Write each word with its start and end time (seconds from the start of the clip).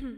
Szia 0.00 0.08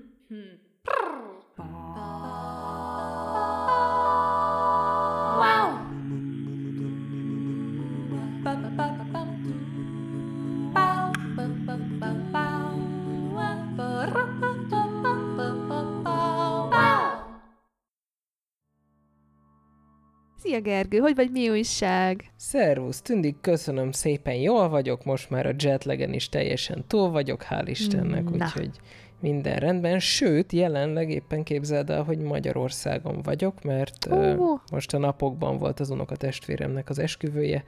Gergő, 20.60 20.98
hogy 20.98 21.14
vagy 21.14 21.30
mi 21.30 21.48
újság? 21.48 22.32
Szervusz, 22.36 23.00
Tündik, 23.00 23.36
köszönöm 23.40 23.92
szépen, 23.92 24.34
jól 24.34 24.68
vagyok, 24.68 25.04
most 25.04 25.30
már 25.30 25.46
a 25.46 25.54
jetlegen 25.58 26.12
is 26.12 26.28
teljesen 26.28 26.84
túl 26.86 27.10
vagyok, 27.10 27.46
hál' 27.50 27.64
Istennek, 27.66 28.24
Na. 28.24 28.30
úgyhogy 28.30 28.80
minden 29.22 29.56
rendben. 29.56 29.98
Sőt, 29.98 30.52
jelenleg 30.52 31.10
éppen 31.10 31.42
képzeld 31.42 31.90
el, 31.90 32.02
hogy 32.02 32.18
Magyarországon 32.18 33.22
vagyok, 33.22 33.62
mert 33.62 34.06
ö, 34.06 34.36
Ó. 34.36 34.58
most 34.72 34.94
a 34.94 34.98
napokban 34.98 35.58
volt 35.58 35.80
az 35.80 35.90
unokatestvéremnek 35.90 36.88
az 36.88 36.98
esküvője, 36.98 37.64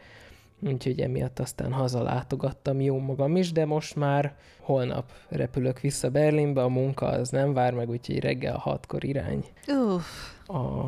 úgyhogy 0.66 1.00
emiatt 1.00 1.38
aztán 1.38 1.72
hazalátogattam 1.72 2.80
jó 2.80 2.98
magam 2.98 3.36
is, 3.36 3.52
de 3.52 3.64
most 3.64 3.96
már 3.96 4.34
holnap 4.60 5.04
repülök 5.28 5.80
vissza 5.80 6.10
Berlinbe, 6.10 6.62
a 6.62 6.68
munka 6.68 7.06
az 7.06 7.28
nem 7.30 7.52
vár 7.52 7.72
meg, 7.72 7.88
úgyhogy 7.88 8.20
reggel 8.20 8.56
hatkor 8.56 9.04
irány. 9.04 9.44
Uff, 9.66 10.04
A, 10.46 10.84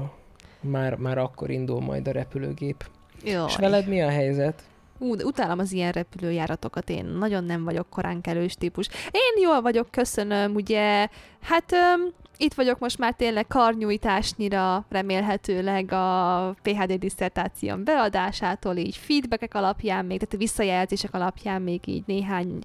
már, 0.60 0.95
már 0.95 1.18
akkor 1.18 1.51
indul 1.51 1.80
majd 1.80 2.09
a 2.09 2.12
repülőgép. 2.12 2.84
jó. 3.24 3.45
És 3.46 3.56
veled 3.56 3.88
mi 3.88 4.02
a 4.02 4.09
helyzet? 4.09 4.62
Ú, 4.98 5.14
utálom 5.14 5.59
az 5.59 5.73
ilyen 5.73 5.92
repülőjáratokat, 5.92 6.91
én 6.91 7.04
nagyon 7.04 7.45
nem 7.45 7.64
vagyok 7.64 7.91
korán 7.91 8.20
kelős 8.20 8.54
típus. 8.54 8.88
Én 9.10 9.42
jól 9.42 9.60
vagyok, 9.60 9.91
köszönöm, 9.91 10.54
ugye, 10.54 11.09
hát 11.42 11.73
öm, 11.73 12.12
itt 12.37 12.54
vagyok 12.54 12.78
most 12.78 12.98
már 12.98 13.14
tényleg 13.14 13.46
karnyújtásnyira 13.46 14.84
remélhetőleg 14.88 15.93
a 15.93 16.54
PHD 16.62 16.93
diszertációm 16.93 17.85
beadásától, 17.85 18.76
így 18.76 18.96
feedbackek 18.96 19.54
alapján, 19.54 20.04
még 20.04 20.18
tehát 20.18 20.37
visszajelzések 20.37 21.15
alapján 21.15 21.63
még 21.63 21.80
így 21.87 22.02
néhány 22.07 22.59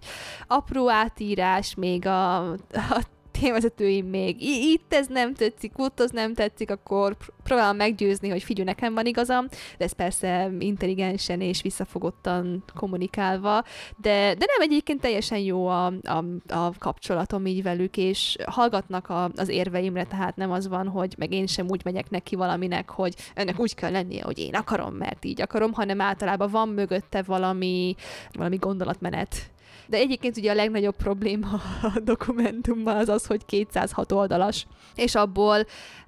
apró 0.48 0.90
átírás, 0.90 1.76
még 1.76 2.06
a, 2.06 2.52
a 2.72 3.02
témavezetőim 3.32 4.06
még 4.06 4.42
"I- 4.42 4.72
itt 4.72 4.94
ez 4.94 5.08
nem 5.08 5.34
tetszik, 5.34 5.72
ott 5.78 6.00
az 6.00 6.12
nem 6.12 6.34
tetszik, 6.34 6.72
akkor 6.72 7.16
pr- 7.16 7.34
próbálom 7.44 7.76
meggyőzni, 7.76 8.30
hogy 8.30 8.44
figyelj, 8.44 8.68
nekem 8.68 8.94
van 8.94 9.06
igazam, 9.06 9.48
de 9.78 9.86
ez 9.86 9.92
persze 9.92 10.52
intelligensen 10.60 11.42
és 11.42 11.62
visszafogottan 11.62 12.64
kommunikálva, 12.76 13.64
de, 13.98 14.34
de 14.34 14.46
nem 14.48 14.62
egyébként 14.70 15.02
teljesen 15.02 15.40
jó 15.40 15.68
a, 15.68 15.86
a, 16.04 16.24
a 16.48 16.72
kapcsolatom 16.80 17.46
így 17.46 17.64
velük, 17.64 17.98
és 17.98 18.36
hallgatnak 18.46 19.10
a, 19.10 19.30
az 19.36 19.50
érveimre, 19.50 20.04
tehát 20.04 20.36
nem 20.36 20.52
az 20.52 20.68
van, 20.68 20.88
hogy 20.88 21.16
meg 21.18 21.34
én 21.34 21.48
sem 21.48 21.68
úgy 21.70 21.82
megyek 21.84 22.10
neki 22.10 22.36
valaminek, 22.36 22.90
hogy 22.90 23.16
ennek 23.34 23.60
úgy 23.60 23.76
kell 23.76 23.92
lennie, 23.92 24.24
hogy 24.24 24.40
én 24.40 24.56
akarom, 24.56 24.94
mert 24.94 25.26
így 25.26 25.42
akarom, 25.42 25.74
hanem 25.74 26.02
általában 26.02 26.50
van 26.52 26.70
mögötte 26.70 27.22
valami, 27.22 27.96
valami 28.32 28.56
gondolatmenet. 28.58 29.51
De 29.92 29.98
egyébként 29.98 30.38
ugye 30.38 30.52
a 30.52 30.56
legnagyobb 30.56 30.96
probléma 30.96 31.62
a 31.82 32.00
dokumentumban 32.04 32.96
az 32.96 33.10
az, 33.10 33.26
hogy 33.26 33.46
206 33.46 34.12
oldalas, 34.12 34.66
és 34.96 35.16
abból 35.16 35.66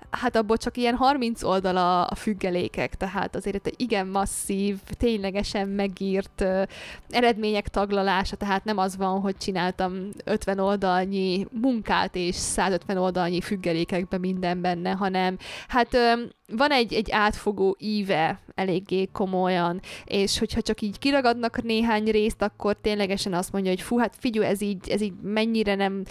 hát 0.10 0.36
abból 0.36 0.58
csak 0.58 0.78
ilyen 0.78 0.96
30 0.96 1.44
oldala 1.44 2.04
a 2.04 2.16
függelékek, 2.16 2.96
tehát 2.96 3.36
azért 3.36 3.68
egy 3.68 3.74
igen 3.78 4.08
masszív, 4.08 4.78
ténylegesen 4.98 5.68
megírt 5.70 6.42
ö, 6.42 6.64
eredmények 7.10 7.68
taglalása, 7.68 8.36
tehát 8.36 8.64
nem 8.64 8.78
az 8.78 8.98
van, 8.98 9.20
hogy 9.20 9.38
csináltam 9.38 10.10
50 10.24 10.60
oldalnyi 10.60 11.48
munkát 11.62 12.16
és 12.16 12.36
150 12.36 12.98
oldalnyi 12.98 13.42
függelékekben 13.42 14.20
minden 14.20 14.62
benne, 14.62 14.92
hanem 14.92 15.38
hát 15.68 15.94
ö, 15.94 16.14
van 16.56 16.72
egy, 16.72 16.94
egy 16.94 17.12
átfogó 17.12 17.76
íve 17.80 18.40
eléggé 18.56 19.06
komolyan, 19.12 19.82
és 20.06 20.40
hogyha 20.40 20.62
csak 20.62 20.82
így 20.82 21.00
kiragadnak 21.00 21.64
néhány 21.64 22.04
részt, 22.04 22.42
akkor 22.42 22.78
ténylegesen 22.82 23.34
azt 23.34 23.52
mondja, 23.52 23.72
hogy 23.72 23.82
fú, 23.82 23.98
hát 23.98 24.16
figyelj, 24.20 24.48
ez 24.48 24.62
így, 24.62 24.90
ez 24.90 25.02
így 25.02 25.14
mennyire 25.22 25.76
nem, 25.76 26.04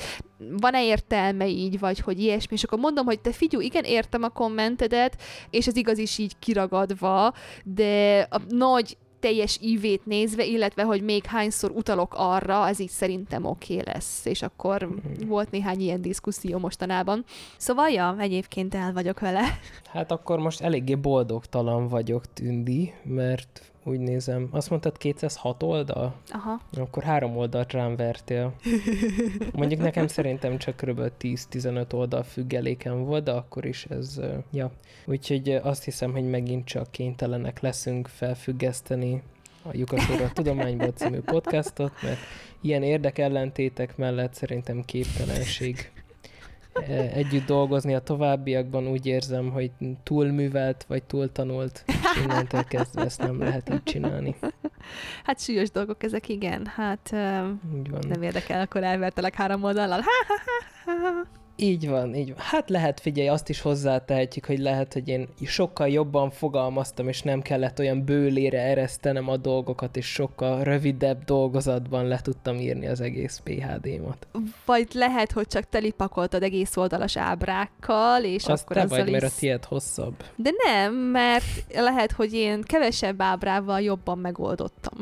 van-e 0.51 0.85
értelme 0.85 1.49
így, 1.49 1.79
vagy 1.79 2.01
hogy 2.01 2.21
ilyesmi, 2.21 2.55
és 2.55 2.65
akkor 2.65 2.79
mondom, 2.79 3.05
hogy 3.05 3.21
te 3.21 3.33
figyelj, 3.33 3.65
igen, 3.65 3.85
értem 3.85 4.23
a 4.23 4.29
kommentedet, 4.29 5.23
és 5.51 5.67
ez 5.67 5.77
igaz 5.77 5.99
is 5.99 6.19
így 6.19 6.39
kiragadva, 6.39 7.33
de 7.65 8.21
a 8.31 8.41
nagy 8.49 8.97
teljes 9.23 9.59
ívét 9.61 10.07
nézve, 10.07 10.45
illetve, 10.45 10.83
hogy 10.83 11.03
még 11.03 11.25
hányszor 11.25 11.71
utalok 11.71 12.15
arra, 12.17 12.69
ez 12.69 12.79
így 12.79 12.89
szerintem 12.89 13.45
oké 13.45 13.73
okay 13.73 13.93
lesz. 13.93 14.25
És 14.25 14.43
akkor 14.43 14.89
volt 15.27 15.51
néhány 15.51 15.81
ilyen 15.81 16.03
diszkuszió 16.03 16.59
mostanában. 16.59 17.25
Szóval, 17.57 17.89
ja, 17.89 18.17
egyébként 18.19 18.75
el 18.75 18.93
vagyok 18.93 19.21
vele. 19.21 19.59
Hát 19.93 20.13
akkor 20.13 20.39
most 20.39 20.61
eléggé 20.61 20.95
boldogtalan 20.95 21.89
vagyok, 21.89 22.33
Tündi, 22.33 22.93
mert 23.05 23.72
úgy 23.85 24.01
nézem, 24.01 24.49
azt 24.51 24.71
mondtad 24.71 24.99
206 24.99 25.63
oldal? 25.63 26.15
Aha. 26.29 26.61
Akkor 26.77 27.03
három 27.03 27.37
oldalt 27.37 27.73
rám 27.73 27.97
vertél. 27.97 28.55
Mondjuk 29.55 29.81
nekem 29.81 30.07
szerintem 30.07 30.59
csak 30.59 30.77
kb. 30.77 31.01
10-15 31.21 31.95
oldal 31.95 32.23
függeléken 32.23 33.05
volt, 33.05 33.25
de 33.25 33.31
akkor 33.31 33.65
is 33.65 33.85
ez, 33.85 34.21
ja. 34.51 34.71
Úgyhogy 35.07 35.49
azt 35.51 35.85
hiszem, 35.85 36.13
hogy 36.13 36.31
megint 36.31 36.65
csak 36.65 36.91
kénytelenek 36.91 37.61
leszünk 37.61 38.09
felfüggeszteni 38.09 39.23
a 39.63 39.69
Lyukasóra 39.73 40.25
a 40.25 40.33
Tudományból 40.35 40.93
című 40.95 41.21
podcastot, 41.21 41.93
mert 42.03 42.19
ilyen 42.61 42.83
érdekellentétek 42.83 43.97
mellett 43.97 44.35
szerintem 44.35 44.85
képtelenség 44.85 45.91
együtt 47.15 47.47
dolgozni 47.47 47.95
a 47.95 48.01
továbbiakban. 48.01 48.87
Úgy 48.87 49.07
érzem, 49.07 49.51
hogy 49.51 49.71
túlművelt 50.03 50.85
vagy 50.89 51.03
túltanult, 51.03 51.85
és 51.87 52.23
innentől 52.25 52.65
kezdve 52.65 53.03
ezt 53.03 53.21
nem 53.23 53.39
lehet 53.39 53.71
így 53.73 53.83
csinálni. 53.83 54.35
Hát 55.25 55.41
súlyos 55.41 55.71
dolgok 55.71 56.03
ezek, 56.03 56.29
igen. 56.29 56.67
Hát 56.67 57.11
ö, 57.13 57.49
Úgy 57.79 57.91
van. 57.91 58.01
nem 58.09 58.23
érdekel, 58.23 58.61
akkor 58.61 58.83
elvertelek 58.83 59.35
három 59.35 59.63
oldallal. 59.63 60.01
Ha, 60.01 60.11
ha, 60.29 60.93
ha, 60.93 61.09
ha. 61.09 61.41
Így 61.63 61.89
van, 61.89 62.15
így 62.15 62.29
van. 62.29 62.39
Hát 62.39 62.71
lehet, 62.71 63.01
figyelj, 63.01 63.29
azt 63.29 63.49
is 63.49 63.61
hozzátehetjük, 63.61 64.47
hogy 64.47 64.59
lehet, 64.59 64.93
hogy 64.93 65.09
én 65.09 65.29
sokkal 65.45 65.89
jobban 65.89 66.31
fogalmaztam, 66.31 67.09
és 67.09 67.23
nem 67.23 67.43
kellett 67.43 67.79
olyan 67.79 68.05
bőlére 68.05 68.61
eresztenem 68.61 69.29
a 69.29 69.37
dolgokat, 69.37 69.97
és 69.97 70.07
sokkal 70.07 70.63
rövidebb 70.65 71.25
dolgozatban 71.25 72.07
le 72.07 72.21
tudtam 72.21 72.57
írni 72.57 72.87
az 72.87 73.01
egész 73.01 73.41
PHD-mat. 73.45 74.27
Vagy 74.65 74.89
lehet, 74.93 75.33
hogy 75.33 75.47
csak 75.47 75.69
telipakoltad 75.69 76.43
egész 76.43 76.77
oldalas 76.77 77.17
ábrákkal, 77.17 78.25
és 78.25 78.47
Azt 78.47 78.63
akkor 78.63 78.77
te 78.77 78.83
azzal 78.83 78.99
vagy, 78.99 79.11
mert 79.11 79.25
a 79.25 79.27
is... 79.27 79.35
tiéd 79.35 79.65
hosszabb. 79.65 80.25
De 80.37 80.51
nem, 80.65 80.95
mert 80.95 81.65
lehet, 81.75 82.13
hogy 82.13 82.33
én 82.33 82.63
kevesebb 82.63 83.23
ábrával 83.23 83.81
jobban 83.81 84.19
megoldottam. 84.19 84.99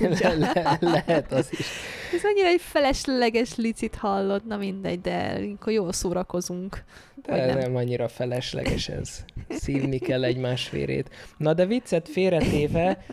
Le- 0.00 0.34
le- 0.34 0.78
lehet 0.80 1.32
az 1.32 1.48
is. 1.50 1.66
Ez 2.14 2.20
annyira 2.24 2.48
egy 2.48 2.60
felesleges 2.60 3.56
licit 3.56 3.94
hallod, 3.94 4.46
na 4.46 4.56
mindegy, 4.56 5.00
de 5.00 5.40
akkor 5.54 5.72
jól 5.72 5.92
szórakozunk. 5.92 6.84
De 7.14 7.36
nem. 7.36 7.46
nem. 7.46 7.58
nem 7.58 7.76
annyira 7.76 8.08
felesleges 8.08 8.88
ez. 8.88 9.24
Szívni 9.48 9.98
kell 9.98 10.24
egymás 10.24 10.70
vérét. 10.70 11.10
Na 11.36 11.54
de 11.54 11.66
viccet 11.66 12.08
félretéve, 12.08 13.04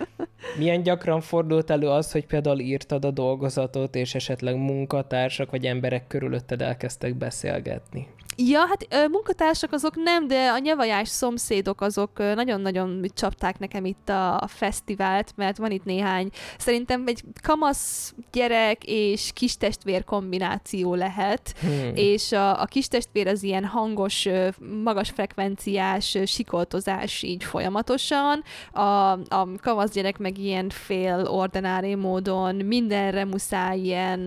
milyen 0.57 0.83
gyakran 0.83 1.21
fordult 1.21 1.69
elő 1.69 1.87
az, 1.87 2.11
hogy 2.11 2.25
például 2.25 2.59
írtad 2.59 3.05
a 3.05 3.11
dolgozatot, 3.11 3.95
és 3.95 4.15
esetleg 4.15 4.55
munkatársak 4.55 5.51
vagy 5.51 5.65
emberek 5.65 6.07
körülötted 6.07 6.61
elkezdtek 6.61 7.15
beszélgetni? 7.15 8.07
Ja, 8.47 8.59
hát 8.59 9.07
munkatársak 9.11 9.73
azok 9.73 9.95
nem, 9.95 10.27
de 10.27 10.49
a 10.49 10.57
nyavajás 10.57 11.09
szomszédok 11.09 11.81
azok 11.81 12.17
nagyon-nagyon 12.17 13.05
csapták 13.13 13.59
nekem 13.59 13.85
itt 13.85 14.09
a, 14.09 14.39
a 14.41 14.47
fesztivált, 14.47 15.33
mert 15.35 15.57
van 15.57 15.71
itt 15.71 15.83
néhány, 15.83 16.29
szerintem 16.57 17.03
egy 17.07 17.23
kamasz 17.43 18.13
gyerek 18.31 18.83
és 18.85 19.31
kistestvér 19.33 20.03
kombináció 20.03 20.95
lehet, 20.95 21.53
Hmm. 21.59 21.95
és 21.95 22.31
a, 22.31 22.61
a 22.61 22.65
kistestvér 22.65 23.27
az 23.27 23.43
ilyen 23.43 23.65
hangos, 23.65 24.27
magas 24.83 25.09
frekvenciás 25.09 26.17
sikoltozás 26.25 27.23
így 27.23 27.43
folyamatosan, 27.43 28.43
a, 28.71 28.81
a 29.11 29.47
kamasz 29.61 29.91
gyerek 29.91 30.17
meg 30.17 30.37
ilyen 30.37 30.69
fél 30.69 31.27
ordinári 31.27 31.95
módon 31.95 32.55
mindenre 32.55 33.25
muszáj 33.25 33.79
ilyen 33.79 34.19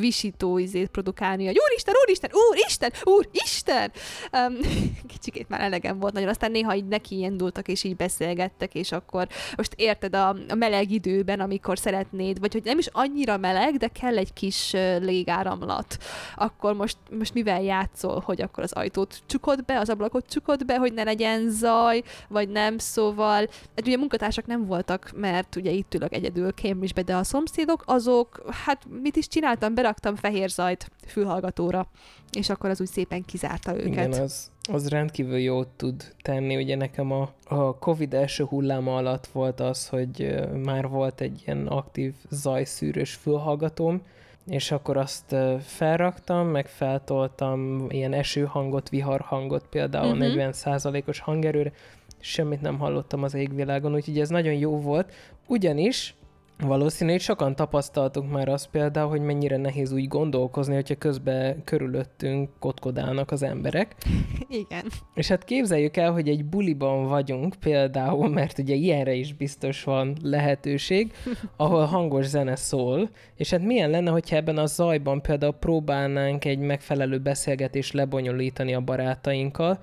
visító 0.00 0.58
izét 0.58 0.88
produkálni, 0.88 1.46
hogy 1.46 1.58
úristen, 1.68 1.94
úristen, 2.04 2.30
úristen, 2.50 2.89
úristen! 3.04 3.92
Um, 4.32 4.56
kicsikét 5.12 5.48
már 5.48 5.60
elegem 5.60 5.98
volt 5.98 6.12
nagyon, 6.12 6.28
aztán 6.28 6.50
néha 6.50 6.74
így 6.74 6.88
neki 6.88 7.18
indultak, 7.18 7.68
és 7.68 7.84
így 7.84 7.96
beszélgettek, 7.96 8.74
és 8.74 8.92
akkor 8.92 9.28
most 9.56 9.74
érted 9.76 10.14
a, 10.14 10.28
a 10.48 10.54
meleg 10.54 10.90
időben, 10.90 11.40
amikor 11.40 11.78
szeretnéd, 11.78 12.40
vagy 12.40 12.52
hogy 12.52 12.64
nem 12.64 12.78
is 12.78 12.86
annyira 12.92 13.36
meleg, 13.36 13.76
de 13.76 13.88
kell 13.88 14.16
egy 14.16 14.32
kis 14.32 14.72
légáramlat, 15.00 15.96
akkor 16.36 16.74
most, 16.74 16.96
most 17.18 17.34
mivel 17.34 17.62
játszol, 17.62 18.22
hogy 18.24 18.42
akkor 18.42 18.62
az 18.62 18.72
ajtót 18.72 19.18
csukod 19.26 19.64
be, 19.64 19.78
az 19.78 19.88
ablakot 19.88 20.28
csukod 20.28 20.64
be, 20.64 20.76
hogy 20.76 20.92
ne 20.92 21.02
legyen 21.02 21.50
zaj, 21.50 22.02
vagy 22.28 22.48
nem, 22.48 22.78
szóval 22.78 23.38
hát 23.76 23.86
ugye 23.86 23.96
munkatársak 23.96 24.46
nem 24.46 24.66
voltak, 24.66 25.12
mert 25.16 25.56
ugye 25.56 25.70
itt 25.70 25.94
ülök 25.94 26.14
egyedül 26.14 26.52
Cambridge-be, 26.52 27.02
de 27.02 27.16
a 27.16 27.24
szomszédok 27.24 27.82
azok, 27.86 28.42
hát 28.64 28.86
mit 29.02 29.16
is 29.16 29.28
csináltam, 29.28 29.74
beraktam 29.74 30.16
fehér 30.16 30.48
zajt 30.48 30.90
fülhallgatóra, 31.06 31.86
és 32.30 32.48
akkor 32.48 32.70
az 32.70 32.79
úgy 32.80 32.86
szépen 32.86 33.24
kizárta 33.24 33.74
őket. 33.74 33.86
Igen, 33.86 34.12
az, 34.12 34.50
az 34.72 34.88
rendkívül 34.88 35.38
jót 35.38 35.68
tud 35.68 36.14
tenni. 36.22 36.56
Ugye 36.56 36.76
nekem 36.76 37.12
a, 37.12 37.32
a 37.44 37.78
Covid 37.78 38.14
első 38.14 38.44
hulláma 38.44 38.96
alatt 38.96 39.26
volt 39.26 39.60
az, 39.60 39.88
hogy 39.88 40.34
már 40.64 40.88
volt 40.88 41.20
egy 41.20 41.42
ilyen 41.46 41.66
aktív 41.66 42.14
zajszűrős 42.30 43.14
fülhallgatóm, 43.14 44.02
és 44.46 44.70
akkor 44.70 44.96
azt 44.96 45.36
felraktam, 45.60 46.46
meg 46.48 46.66
feltoltam 46.66 47.86
ilyen 47.88 48.12
esőhangot, 48.12 48.88
viharhangot, 48.88 49.66
például 49.70 50.16
uh-huh. 50.16 50.34
Mhm. 50.34 50.50
40%-os 50.50 51.18
hangerőre, 51.18 51.72
semmit 52.18 52.60
nem 52.60 52.78
hallottam 52.78 53.22
az 53.22 53.34
égvilágon, 53.34 53.94
úgyhogy 53.94 54.20
ez 54.20 54.28
nagyon 54.28 54.54
jó 54.54 54.80
volt, 54.80 55.12
ugyanis 55.46 56.14
Valószínű, 56.62 57.10
hogy 57.10 57.20
sokan 57.20 57.56
tapasztaltuk 57.56 58.30
már 58.30 58.48
azt 58.48 58.66
például, 58.66 59.08
hogy 59.08 59.20
mennyire 59.20 59.56
nehéz 59.56 59.92
úgy 59.92 60.08
gondolkozni, 60.08 60.74
hogyha 60.74 60.94
közben 60.94 61.64
körülöttünk 61.64 62.50
kotkodálnak 62.58 63.30
az 63.30 63.42
emberek. 63.42 63.94
Igen. 64.48 64.84
És 65.14 65.28
hát 65.28 65.44
képzeljük 65.44 65.96
el, 65.96 66.12
hogy 66.12 66.28
egy 66.28 66.44
buliban 66.44 67.08
vagyunk 67.08 67.54
például, 67.60 68.28
mert 68.28 68.58
ugye 68.58 68.74
ilyenre 68.74 69.12
is 69.12 69.34
biztos 69.34 69.84
van 69.84 70.16
lehetőség, 70.22 71.12
ahol 71.56 71.84
hangos 71.84 72.26
zene 72.26 72.56
szól, 72.56 73.10
és 73.34 73.50
hát 73.50 73.62
milyen 73.62 73.90
lenne, 73.90 74.10
hogyha 74.10 74.36
ebben 74.36 74.58
a 74.58 74.66
zajban 74.66 75.22
például 75.22 75.52
próbálnánk 75.52 76.44
egy 76.44 76.58
megfelelő 76.58 77.18
beszélgetést 77.18 77.92
lebonyolítani 77.92 78.74
a 78.74 78.80
barátainkkal, 78.80 79.78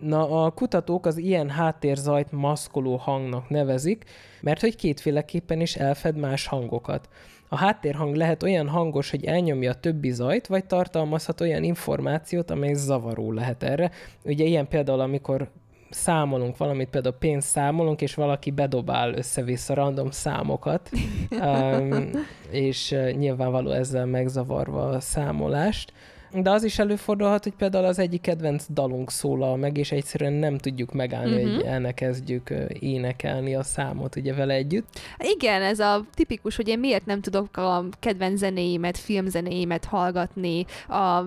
Na, 0.00 0.44
a 0.44 0.50
kutatók 0.50 1.06
az 1.06 1.16
ilyen 1.16 1.50
háttérzajt 1.50 2.32
maszkoló 2.32 2.96
hangnak 2.96 3.48
nevezik, 3.48 4.04
mert 4.40 4.60
hogy 4.60 4.76
kétféleképpen 4.76 5.60
is 5.60 5.76
elfed 5.76 6.16
más 6.16 6.46
hangokat. 6.46 7.08
A 7.48 7.56
háttérhang 7.56 8.14
lehet 8.14 8.42
olyan 8.42 8.68
hangos, 8.68 9.10
hogy 9.10 9.24
elnyomja 9.24 9.70
a 9.70 9.80
többi 9.80 10.10
zajt, 10.10 10.46
vagy 10.46 10.64
tartalmazhat 10.64 11.40
olyan 11.40 11.62
információt, 11.62 12.50
amely 12.50 12.74
zavaró 12.74 13.32
lehet 13.32 13.62
erre. 13.62 13.90
Ugye 14.24 14.44
ilyen 14.44 14.68
például, 14.68 15.00
amikor 15.00 15.50
számolunk 15.90 16.56
valamit, 16.56 16.88
például 16.88 17.14
pénzt 17.14 17.48
számolunk, 17.48 18.00
és 18.00 18.14
valaki 18.14 18.50
bedobál 18.50 19.14
össze-vissza 19.14 19.74
random 19.74 20.10
számokat, 20.10 20.90
um, 21.30 22.10
és 22.50 22.90
uh, 22.90 23.10
nyilvánvaló 23.10 23.70
ezzel 23.70 24.06
megzavarva 24.06 24.88
a 24.88 25.00
számolást. 25.00 25.92
De 26.34 26.50
az 26.50 26.64
is 26.64 26.78
előfordulhat, 26.78 27.42
hogy 27.42 27.54
például 27.54 27.84
az 27.84 27.98
egyik 27.98 28.20
kedvenc 28.20 28.64
dalunk 28.68 29.10
szólal 29.10 29.56
meg, 29.56 29.76
és 29.76 29.92
egyszerűen 29.92 30.32
nem 30.32 30.58
tudjuk 30.58 30.92
megállni, 30.92 31.34
uh-huh. 31.34 31.54
hogy 31.54 31.64
mhm. 31.64 31.84
elkezdjük 31.84 32.52
énekelni 32.78 33.54
a 33.54 33.62
számot 33.62 34.16
ugye 34.16 34.34
vele 34.34 34.54
együtt. 34.54 34.86
Igen, 35.18 35.62
ez 35.62 35.78
a 35.78 36.04
tipikus, 36.14 36.56
hogy 36.56 36.68
én 36.68 36.78
miért 36.78 37.06
nem 37.06 37.20
tudok 37.20 37.56
a 37.56 37.84
kedvenc 38.00 38.38
zenéimet, 38.38 38.98
filmzenéimet 38.98 39.84
hallgatni 39.84 40.64
a 40.88 41.20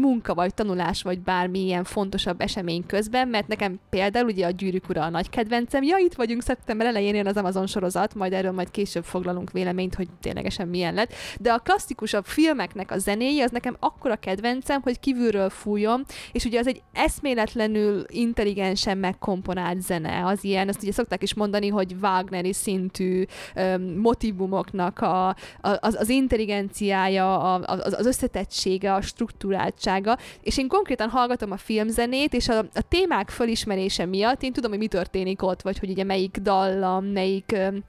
munka 0.00 0.34
vagy 0.34 0.54
tanulás 0.54 1.02
vagy 1.02 1.18
bármilyen 1.18 1.84
fontosabb 1.84 2.40
esemény 2.40 2.86
közben, 2.86 3.28
mert 3.28 3.48
nekem 3.48 3.80
például 3.90 4.26
ugye 4.26 4.46
a 4.46 4.50
Gyűrűk 4.50 4.88
Ura 4.88 5.02
a 5.02 5.10
nagy 5.10 5.30
kedvencem. 5.30 5.82
Ja, 5.82 5.96
itt 5.96 6.14
vagyunk 6.14 6.42
szeptember 6.42 6.86
elején, 6.86 7.14
jön 7.14 7.26
az 7.26 7.36
Amazon 7.36 7.66
sorozat, 7.66 8.14
majd 8.14 8.32
erről 8.32 8.52
majd 8.52 8.70
később 8.70 9.04
foglalunk 9.04 9.50
véleményt, 9.50 9.94
hogy 9.94 10.08
ténylegesen 10.20 10.68
milyen 10.68 10.94
lett. 10.94 11.12
De 11.40 11.52
a 11.52 11.58
klasszikusabb 11.58 12.24
filmeknek 12.24 12.90
a 12.90 12.98
zenéi 12.98 13.40
az 13.40 13.50
nekem 13.50 13.76
akkora 13.78 14.16
kedvenc, 14.16 14.38
kedvencem, 14.40 14.80
hogy 14.82 15.00
kívülről 15.00 15.50
fújjon, 15.50 16.04
és 16.32 16.44
ugye 16.44 16.58
az 16.58 16.66
egy 16.66 16.82
eszméletlenül 16.92 18.04
intelligensen 18.08 18.98
megkomponált 18.98 19.80
zene, 19.80 20.26
az 20.26 20.44
ilyen, 20.44 20.68
azt 20.68 20.82
ugye 20.82 20.92
szokták 20.92 21.22
is 21.22 21.34
mondani, 21.34 21.68
hogy 21.68 21.94
Wagneri 22.02 22.52
szintű 22.52 23.24
um, 23.56 23.82
motivumoknak 23.82 24.98
a, 24.98 25.36
az, 25.60 25.96
az 25.98 26.08
intelligenciája, 26.08 27.54
a, 27.54 27.62
az, 27.66 27.92
az 27.92 28.06
összetettsége, 28.06 28.94
a 28.94 29.00
struktúráltsága, 29.00 30.18
és 30.42 30.58
én 30.58 30.68
konkrétan 30.68 31.08
hallgatom 31.08 31.50
a 31.50 31.56
filmzenét, 31.56 32.34
és 32.34 32.48
a, 32.48 32.58
a 32.58 32.82
témák 32.88 33.30
fölismerése 33.30 34.06
miatt 34.06 34.42
én 34.42 34.52
tudom, 34.52 34.70
hogy 34.70 34.80
mi 34.80 34.86
történik 34.86 35.42
ott, 35.42 35.62
vagy 35.62 35.78
hogy 35.78 35.90
ugye 35.90 36.04
melyik 36.04 36.36
dallam, 36.36 37.04
melyik 37.04 37.52
um, 37.52 37.84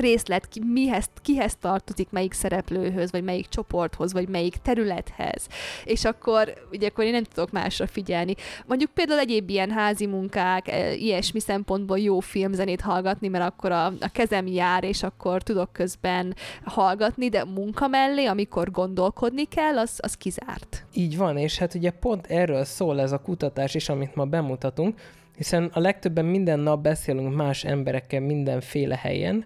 részlet 0.00 0.48
ki, 0.48 0.60
mihez, 0.72 1.06
kihez 1.22 1.56
tartozik, 1.56 2.10
melyik 2.10 2.32
szereplőhöz, 2.32 3.10
vagy 3.10 3.24
melyik 3.24 3.48
csoporthoz, 3.48 4.12
vagy 4.12 4.28
melyik 4.28 4.56
területhez. 4.56 5.46
És 5.84 6.04
akkor, 6.04 6.52
ugye 6.72 6.88
akkor 6.88 7.04
én 7.04 7.12
nem 7.12 7.22
tudok 7.22 7.50
másra 7.50 7.86
figyelni. 7.86 8.34
Mondjuk 8.66 8.90
például 8.90 9.20
egyéb 9.20 9.50
ilyen 9.50 9.70
házi 9.70 10.06
munkák, 10.06 10.68
e, 10.68 10.92
ilyesmi 10.92 11.40
szempontból 11.40 11.98
jó 11.98 12.20
filmzenét 12.20 12.80
hallgatni, 12.80 13.28
mert 13.28 13.44
akkor 13.44 13.72
a, 13.72 13.86
a 13.86 14.08
kezem 14.12 14.46
jár, 14.46 14.84
és 14.84 15.02
akkor 15.02 15.42
tudok 15.42 15.72
közben 15.72 16.34
hallgatni, 16.64 17.28
de 17.28 17.44
munka 17.44 17.88
mellé, 17.88 18.24
amikor 18.24 18.70
gondolkodni 18.70 19.44
kell, 19.44 19.78
az, 19.78 19.98
az 20.02 20.14
kizárt. 20.14 20.84
Így 20.92 21.16
van, 21.16 21.36
és 21.36 21.58
hát 21.58 21.74
ugye 21.74 21.90
pont 21.90 22.26
erről 22.26 22.64
szól 22.64 23.00
ez 23.00 23.12
a 23.12 23.18
kutatás 23.18 23.74
is, 23.74 23.88
amit 23.88 24.14
ma 24.14 24.24
bemutatunk, 24.24 25.00
hiszen 25.36 25.70
a 25.72 25.80
legtöbben 25.80 26.24
minden 26.24 26.58
nap 26.58 26.82
beszélünk 26.82 27.34
más 27.34 27.64
emberekkel 27.64 28.20
mindenféle 28.20 28.96
helyen, 28.96 29.44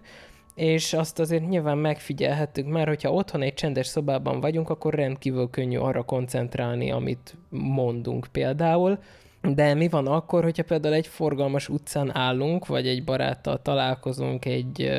és 0.55 0.93
azt 0.93 1.19
azért 1.19 1.49
nyilván 1.49 1.77
megfigyelhettük, 1.77 2.67
mert 2.67 2.87
hogyha 2.87 3.11
otthon 3.11 3.41
egy 3.41 3.53
csendes 3.53 3.87
szobában 3.87 4.39
vagyunk, 4.39 4.69
akkor 4.69 4.93
rendkívül 4.93 5.49
könnyű 5.49 5.77
arra 5.77 6.03
koncentrálni, 6.03 6.91
amit 6.91 7.35
mondunk 7.49 8.27
például, 8.31 8.99
de 9.41 9.73
mi 9.73 9.89
van 9.89 10.07
akkor, 10.07 10.43
hogyha 10.43 10.63
például 10.63 10.93
egy 10.93 11.07
forgalmas 11.07 11.69
utcán 11.69 12.15
állunk, 12.15 12.67
vagy 12.67 12.87
egy 12.87 13.03
baráttal 13.03 13.61
találkozunk 13.61 14.45
egy, 14.45 14.91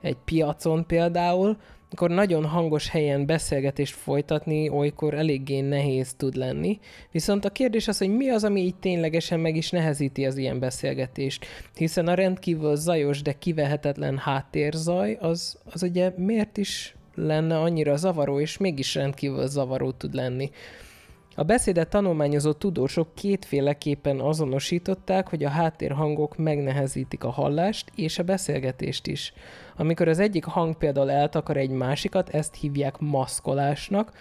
egy 0.00 0.16
piacon 0.24 0.86
például, 0.86 1.56
akkor 1.92 2.10
nagyon 2.10 2.44
hangos 2.44 2.88
helyen 2.88 3.26
beszélgetést 3.26 3.94
folytatni 3.94 4.68
olykor 4.68 5.14
eléggé 5.14 5.60
nehéz 5.60 6.14
tud 6.14 6.36
lenni. 6.36 6.78
Viszont 7.10 7.44
a 7.44 7.50
kérdés 7.50 7.88
az, 7.88 7.98
hogy 7.98 8.16
mi 8.16 8.28
az, 8.28 8.44
ami 8.44 8.60
így 8.60 8.74
ténylegesen 8.74 9.40
meg 9.40 9.56
is 9.56 9.70
nehezíti 9.70 10.26
az 10.26 10.36
ilyen 10.36 10.58
beszélgetést. 10.58 11.46
Hiszen 11.74 12.08
a 12.08 12.14
rendkívül 12.14 12.76
zajos, 12.76 13.22
de 13.22 13.32
kivehetetlen 13.32 14.18
háttérzaj, 14.18 15.16
az, 15.20 15.58
az 15.64 15.82
ugye 15.82 16.12
miért 16.16 16.56
is 16.56 16.94
lenne 17.14 17.58
annyira 17.58 17.96
zavaró, 17.96 18.40
és 18.40 18.56
mégis 18.56 18.94
rendkívül 18.94 19.46
zavaró 19.46 19.90
tud 19.90 20.14
lenni. 20.14 20.50
A 21.34 21.42
beszédet 21.42 21.88
tanulmányozó 21.88 22.52
tudósok 22.52 23.14
kétféleképpen 23.14 24.20
azonosították, 24.20 25.28
hogy 25.28 25.44
a 25.44 25.48
háttérhangok 25.48 26.36
megnehezítik 26.36 27.24
a 27.24 27.30
hallást 27.30 27.92
és 27.94 28.18
a 28.18 28.22
beszélgetést 28.22 29.06
is. 29.06 29.32
Amikor 29.76 30.08
az 30.08 30.18
egyik 30.18 30.44
hang 30.44 30.76
például 30.76 31.10
eltakar 31.10 31.56
egy 31.56 31.70
másikat, 31.70 32.28
ezt 32.28 32.54
hívják 32.54 32.98
maszkolásnak, 32.98 34.12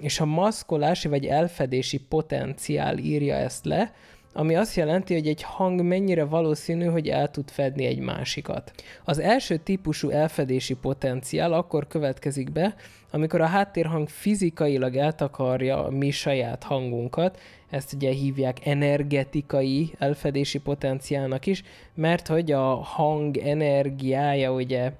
és 0.00 0.20
a 0.20 0.24
maszkolási 0.24 1.08
vagy 1.08 1.26
elfedési 1.26 1.98
potenciál 1.98 2.98
írja 2.98 3.34
ezt 3.34 3.64
le, 3.64 3.92
ami 4.32 4.54
azt 4.54 4.76
jelenti, 4.76 5.14
hogy 5.14 5.28
egy 5.28 5.42
hang 5.42 5.82
mennyire 5.82 6.24
valószínű, 6.24 6.84
hogy 6.84 7.08
el 7.08 7.30
tud 7.30 7.50
fedni 7.50 7.84
egy 7.84 7.98
másikat. 7.98 8.72
Az 9.04 9.18
első 9.18 9.56
típusú 9.56 10.10
elfedési 10.10 10.74
potenciál 10.74 11.52
akkor 11.52 11.86
következik 11.86 12.52
be, 12.52 12.74
amikor 13.16 13.40
a 13.40 13.46
háttérhang 13.46 14.08
fizikailag 14.08 14.96
eltakarja 14.96 15.84
a 15.84 15.90
mi 15.90 16.10
saját 16.10 16.62
hangunkat, 16.62 17.38
ezt 17.70 17.92
ugye 17.92 18.10
hívják 18.10 18.66
energetikai 18.66 19.92
elfedési 19.98 20.58
potenciálnak 20.58 21.46
is, 21.46 21.62
mert 21.94 22.26
hogy 22.26 22.52
a 22.52 22.74
hang 22.74 23.36
energiája 23.36 24.52
ugye 24.52 24.92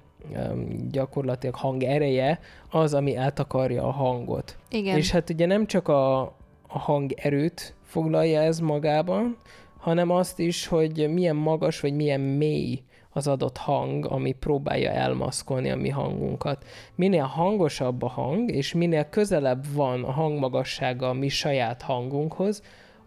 gyakorlatilag 0.91 1.55
hang 1.55 1.83
ereje 1.83 2.39
az, 2.69 2.93
ami 2.93 3.15
eltakarja 3.15 3.83
a 3.83 3.91
hangot. 3.91 4.57
Igen. 4.69 4.97
És 4.97 5.11
hát 5.11 5.29
ugye 5.29 5.45
nem 5.45 5.65
csak 5.65 5.87
a, 5.87 6.21
a 6.67 6.79
hang 6.79 7.11
erőt 7.11 7.73
foglalja 7.83 8.41
ez 8.41 8.59
magában, 8.59 9.37
hanem 9.77 10.09
azt 10.09 10.39
is, 10.39 10.67
hogy 10.67 11.09
milyen 11.13 11.35
magas 11.35 11.79
vagy 11.79 11.93
milyen 11.93 12.21
mély 12.21 12.81
az 13.09 13.27
adott 13.27 13.57
hang, 13.57 14.05
ami 14.05 14.31
próbálja 14.31 14.91
elmaszkolni 14.91 15.69
a 15.69 15.75
mi 15.75 15.89
hangunkat. 15.89 16.65
Minél 16.95 17.23
hangosabb 17.23 18.01
a 18.01 18.07
hang, 18.07 18.51
és 18.51 18.73
minél 18.73 19.09
közelebb 19.09 19.65
van 19.73 20.03
a 20.03 20.11
hangmagassága 20.11 21.09
a 21.09 21.13
mi 21.13 21.29
saját 21.29 21.81
hangunkhoz, 21.81 22.61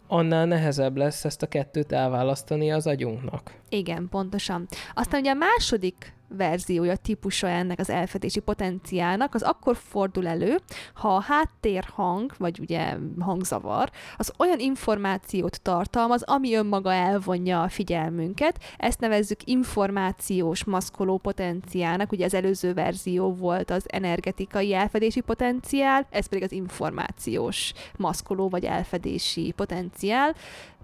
annál 0.06 0.46
nehezebb 0.46 0.96
lesz 0.96 1.24
ezt 1.24 1.42
a 1.42 1.46
kettőt 1.46 1.92
elválasztani 1.92 2.72
az 2.72 2.86
agyunknak. 2.86 3.54
Igen, 3.68 4.08
pontosan. 4.10 4.66
Aztán 4.94 5.20
ugye 5.20 5.30
a 5.30 5.34
második 5.34 6.12
verziója, 6.36 6.96
típusa 6.96 7.48
ennek 7.48 7.78
az 7.78 7.90
elfedési 7.90 8.40
potenciálnak, 8.40 9.34
az 9.34 9.42
akkor 9.42 9.76
fordul 9.76 10.26
elő, 10.26 10.56
ha 10.94 11.14
a 11.14 11.20
háttérhang, 11.20 12.32
vagy 12.38 12.58
ugye 12.60 12.96
hangzavar, 13.18 13.90
az 14.16 14.32
olyan 14.38 14.58
információt 14.58 15.60
tartalmaz, 15.62 16.22
ami 16.22 16.54
önmaga 16.54 16.92
elvonja 16.92 17.62
a 17.62 17.68
figyelmünket. 17.68 18.58
Ezt 18.76 19.00
nevezzük 19.00 19.40
információs 19.44 20.64
maszkoló 20.64 21.18
potenciálnak, 21.18 22.12
ugye 22.12 22.24
az 22.24 22.34
előző 22.34 22.74
verzió 22.74 23.34
volt 23.34 23.70
az 23.70 23.84
energetikai 23.86 24.74
elfedési 24.74 25.20
potenciál, 25.20 26.06
ez 26.10 26.26
pedig 26.26 26.44
az 26.44 26.52
információs 26.52 27.72
maszkoló 27.96 28.48
vagy 28.48 28.64
elfedési 28.64 29.52
potenciál 29.56 30.34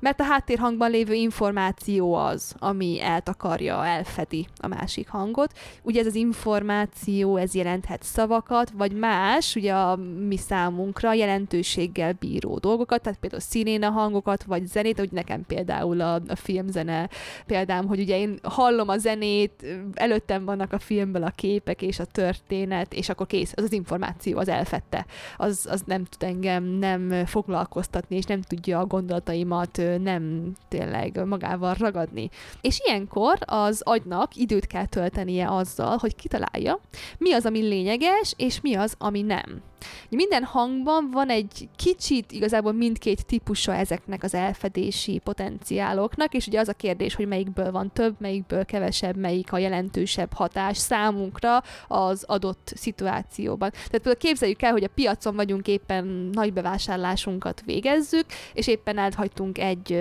mert 0.06 0.20
a 0.20 0.24
háttérhangban 0.24 0.90
lévő 0.90 1.14
információ 1.14 2.14
az, 2.14 2.54
ami 2.58 3.02
eltakarja, 3.02 3.86
elfedi 3.86 4.46
a 4.60 4.66
másik 4.66 5.08
hangot. 5.08 5.52
Ugye 5.82 6.00
ez 6.00 6.06
az 6.06 6.14
információ, 6.14 7.36
ez 7.36 7.54
jelenthet 7.54 8.02
szavakat, 8.02 8.70
vagy 8.70 8.92
más, 8.92 9.54
ugye 9.54 9.74
a 9.74 9.96
mi 10.28 10.36
számunkra 10.36 11.12
jelentőséggel 11.12 12.12
bíró 12.12 12.58
dolgokat, 12.58 13.02
tehát 13.02 13.18
például 13.18 13.42
színéna 13.42 13.90
hangokat, 13.90 14.42
vagy 14.42 14.66
zenét, 14.66 14.98
hogy 14.98 15.12
nekem 15.12 15.46
például 15.46 16.00
a, 16.00 16.14
a 16.14 16.36
filmzene 16.36 17.08
példám, 17.46 17.86
hogy 17.86 18.00
ugye 18.00 18.18
én 18.18 18.38
hallom 18.42 18.88
a 18.88 18.98
zenét, 18.98 19.66
előttem 19.94 20.44
vannak 20.44 20.72
a 20.72 20.78
filmből 20.78 21.22
a 21.22 21.32
képek 21.34 21.82
és 21.82 21.98
a 21.98 22.04
történet, 22.04 22.94
és 22.94 23.08
akkor 23.08 23.26
kész, 23.26 23.52
az 23.56 23.64
az 23.64 23.72
információ, 23.72 24.38
az 24.38 24.48
elfette. 24.48 25.06
Az, 25.36 25.66
az 25.70 25.82
nem 25.86 26.04
tud 26.04 26.22
engem 26.22 26.64
nem 26.64 27.24
foglalkoztatni, 27.24 28.16
és 28.16 28.24
nem 28.24 28.42
tudja 28.42 28.78
a 28.78 28.86
gondolataimat 28.86 29.80
nem 29.98 30.52
tényleg 30.68 31.24
magával 31.26 31.74
ragadni. 31.74 32.30
És 32.60 32.80
ilyenkor 32.86 33.38
az 33.44 33.80
agynak 33.84 34.36
időt 34.36 34.66
kell 34.66 34.86
töltenie 34.86 35.48
azzal, 35.48 35.96
hogy 35.96 36.16
kitalálja, 36.16 36.80
mi 37.18 37.32
az, 37.32 37.46
ami 37.46 37.60
lényeges, 37.60 38.34
és 38.36 38.60
mi 38.60 38.74
az, 38.74 38.94
ami 38.98 39.22
nem. 39.22 39.62
Minden 40.08 40.44
hangban 40.44 41.10
van 41.10 41.28
egy 41.28 41.68
kicsit 41.76 42.32
igazából 42.32 42.72
mindkét 42.72 43.26
típusa 43.26 43.74
ezeknek 43.74 44.22
az 44.22 44.34
elfedési 44.34 45.20
potenciáloknak, 45.24 46.34
és 46.34 46.46
ugye 46.46 46.60
az 46.60 46.68
a 46.68 46.72
kérdés, 46.72 47.14
hogy 47.14 47.26
melyikből 47.26 47.70
van 47.70 47.90
több, 47.92 48.14
melyikből 48.18 48.64
kevesebb, 48.64 49.16
melyik 49.16 49.52
a 49.52 49.58
jelentősebb 49.58 50.32
hatás 50.32 50.76
számunkra 50.76 51.62
az 51.88 52.24
adott 52.26 52.72
szituációban. 52.74 53.70
Tehát 53.70 53.90
például 53.90 54.16
képzeljük 54.16 54.62
el, 54.62 54.72
hogy 54.72 54.84
a 54.84 54.88
piacon 54.94 55.36
vagyunk 55.36 55.68
éppen 55.68 56.06
nagy 56.32 56.52
bevásárlásunkat 56.52 57.62
végezzük, 57.64 58.24
és 58.52 58.66
éppen 58.66 58.98
elhagytunk 58.98 59.58
egy, 59.58 59.92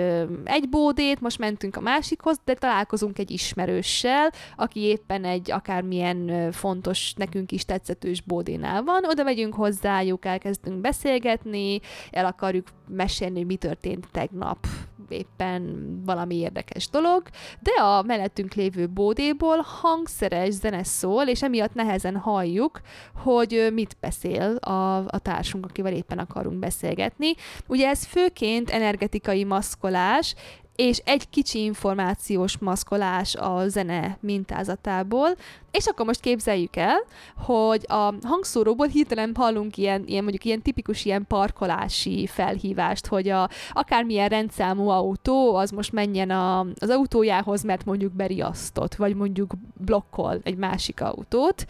egy 0.44 0.68
bódét, 0.68 1.20
most 1.20 1.38
mentünk 1.38 1.76
a 1.76 1.80
másikhoz, 1.80 2.40
de 2.44 2.54
találkozunk 2.54 3.18
egy 3.18 3.30
ismerőssel, 3.30 4.32
aki 4.56 4.80
éppen 4.80 5.24
egy 5.24 5.50
akármilyen 5.50 6.52
fontos, 6.52 7.12
nekünk 7.14 7.52
is 7.52 7.64
tetszetős 7.64 8.20
bódénál 8.20 8.82
van, 8.82 9.04
oda 9.04 9.22
megyünk 9.22 9.54
hozzájuk, 9.66 10.24
elkezdünk 10.24 10.80
beszélgetni, 10.80 11.80
el 12.10 12.26
akarjuk 12.26 12.66
mesélni, 12.88 13.36
hogy 13.36 13.46
mi 13.46 13.56
történt 13.56 14.06
tegnap, 14.12 14.66
éppen 15.08 15.62
valami 16.04 16.36
érdekes 16.36 16.88
dolog, 16.88 17.22
de 17.60 17.82
a 17.82 18.02
mellettünk 18.02 18.54
lévő 18.54 18.86
bódéból 18.86 19.56
hangszeres 19.56 20.52
zene 20.52 20.84
szól, 20.84 21.26
és 21.26 21.42
emiatt 21.42 21.74
nehezen 21.74 22.16
halljuk, 22.16 22.80
hogy 23.14 23.68
mit 23.72 23.96
beszél 24.00 24.56
a, 24.56 24.96
a 24.96 25.18
társunk, 25.18 25.64
akivel 25.64 25.92
éppen 25.92 26.18
akarunk 26.18 26.58
beszélgetni. 26.58 27.34
Ugye 27.66 27.88
ez 27.88 28.04
főként 28.04 28.70
energetikai 28.70 29.44
maszkolás, 29.44 30.34
és 30.76 30.98
egy 31.04 31.28
kicsi 31.30 31.62
információs 31.62 32.58
maszkolás 32.58 33.34
a 33.34 33.68
zene 33.68 34.18
mintázatából, 34.20 35.28
és 35.76 35.86
akkor 35.86 36.06
most 36.06 36.20
képzeljük 36.20 36.76
el, 36.76 37.04
hogy 37.36 37.84
a 37.88 38.14
hangszóróból 38.22 38.86
hirtelen 38.86 39.32
hallunk 39.34 39.76
ilyen, 39.76 40.02
ilyen 40.06 40.22
mondjuk 40.22 40.44
ilyen 40.44 40.62
tipikus 40.62 41.04
ilyen 41.04 41.26
parkolási 41.26 42.26
felhívást, 42.26 43.06
hogy 43.06 43.28
a, 43.28 43.48
akármilyen 43.70 44.28
rendszámú 44.28 44.88
autó, 44.88 45.54
az 45.54 45.70
most 45.70 45.92
menjen 45.92 46.30
a, 46.30 46.60
az 46.60 46.88
autójához, 46.88 47.62
mert 47.62 47.84
mondjuk 47.84 48.12
beriasztott, 48.12 48.94
vagy 48.94 49.14
mondjuk 49.14 49.52
blokkol 49.84 50.40
egy 50.42 50.56
másik 50.56 51.00
autót. 51.00 51.64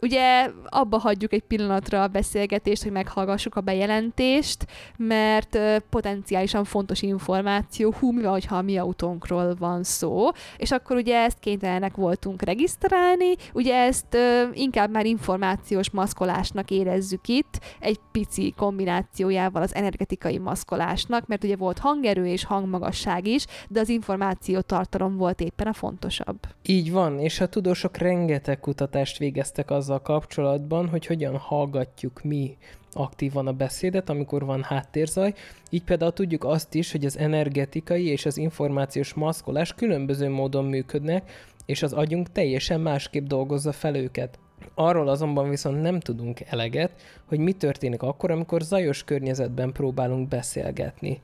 Ugye 0.00 0.50
abba 0.64 0.98
hagyjuk 0.98 1.32
egy 1.32 1.42
pillanatra 1.42 2.02
a 2.02 2.08
beszélgetést, 2.08 2.82
hogy 2.82 2.92
meghallgassuk 2.92 3.56
a 3.56 3.60
bejelentést, 3.60 4.66
mert 4.96 5.58
potenciálisan 5.90 6.64
fontos 6.64 7.02
információ, 7.02 7.94
hú, 7.98 8.12
mi 8.12 8.22
van, 8.22 8.32
hogyha 8.32 8.56
a 8.56 8.62
mi 8.62 8.78
autónkról 8.78 9.54
van 9.58 9.82
szó, 9.82 10.28
és 10.56 10.70
akkor 10.70 10.96
ugye 10.96 11.22
ezt 11.22 11.38
kénytelenek 11.38 11.96
voltunk 11.96 12.42
regisztrálni, 12.42 13.34
Ugye 13.52 13.74
ezt 13.74 14.14
ö, 14.14 14.42
inkább 14.52 14.90
már 14.90 15.06
információs 15.06 15.90
maszkolásnak 15.90 16.70
érezzük 16.70 17.28
itt, 17.28 17.60
egy 17.80 17.98
pici 18.12 18.54
kombinációjával 18.56 19.62
az 19.62 19.74
energetikai 19.74 20.38
maszkolásnak, 20.38 21.26
mert 21.26 21.44
ugye 21.44 21.56
volt 21.56 21.78
hangerő 21.78 22.26
és 22.26 22.44
hangmagasság 22.44 23.26
is, 23.26 23.44
de 23.68 23.80
az 23.80 23.88
információ 23.88 24.60
tartalom 24.60 25.16
volt 25.16 25.40
éppen 25.40 25.66
a 25.66 25.72
fontosabb. 25.72 26.38
Így 26.66 26.92
van, 26.92 27.18
és 27.18 27.40
a 27.40 27.48
tudósok 27.48 27.96
rengeteg 27.96 28.60
kutatást 28.60 29.18
végeztek 29.18 29.70
azzal 29.70 30.02
kapcsolatban, 30.02 30.88
hogy 30.88 31.06
hogyan 31.06 31.36
hallgatjuk 31.36 32.22
mi 32.22 32.56
aktívan 32.92 33.46
a 33.46 33.52
beszédet, 33.52 34.10
amikor 34.10 34.44
van 34.44 34.62
háttérzaj. 34.62 35.34
Így 35.70 35.84
például 35.84 36.12
tudjuk 36.12 36.44
azt 36.44 36.74
is, 36.74 36.92
hogy 36.92 37.04
az 37.04 37.18
energetikai 37.18 38.06
és 38.06 38.26
az 38.26 38.36
információs 38.36 39.14
maszkolás 39.14 39.74
különböző 39.74 40.28
módon 40.28 40.64
működnek, 40.64 41.30
és 41.70 41.82
az 41.82 41.92
agyunk 41.92 42.32
teljesen 42.32 42.80
másképp 42.80 43.26
dolgozza 43.26 43.72
fel 43.72 43.96
őket. 43.96 44.38
Arról 44.74 45.08
azonban 45.08 45.48
viszont 45.48 45.82
nem 45.82 46.00
tudunk 46.00 46.40
eleget, 46.40 46.92
hogy 47.24 47.38
mi 47.38 47.52
történik 47.52 48.02
akkor, 48.02 48.30
amikor 48.30 48.62
zajos 48.62 49.04
környezetben 49.04 49.72
próbálunk 49.72 50.28
beszélgetni. 50.28 51.20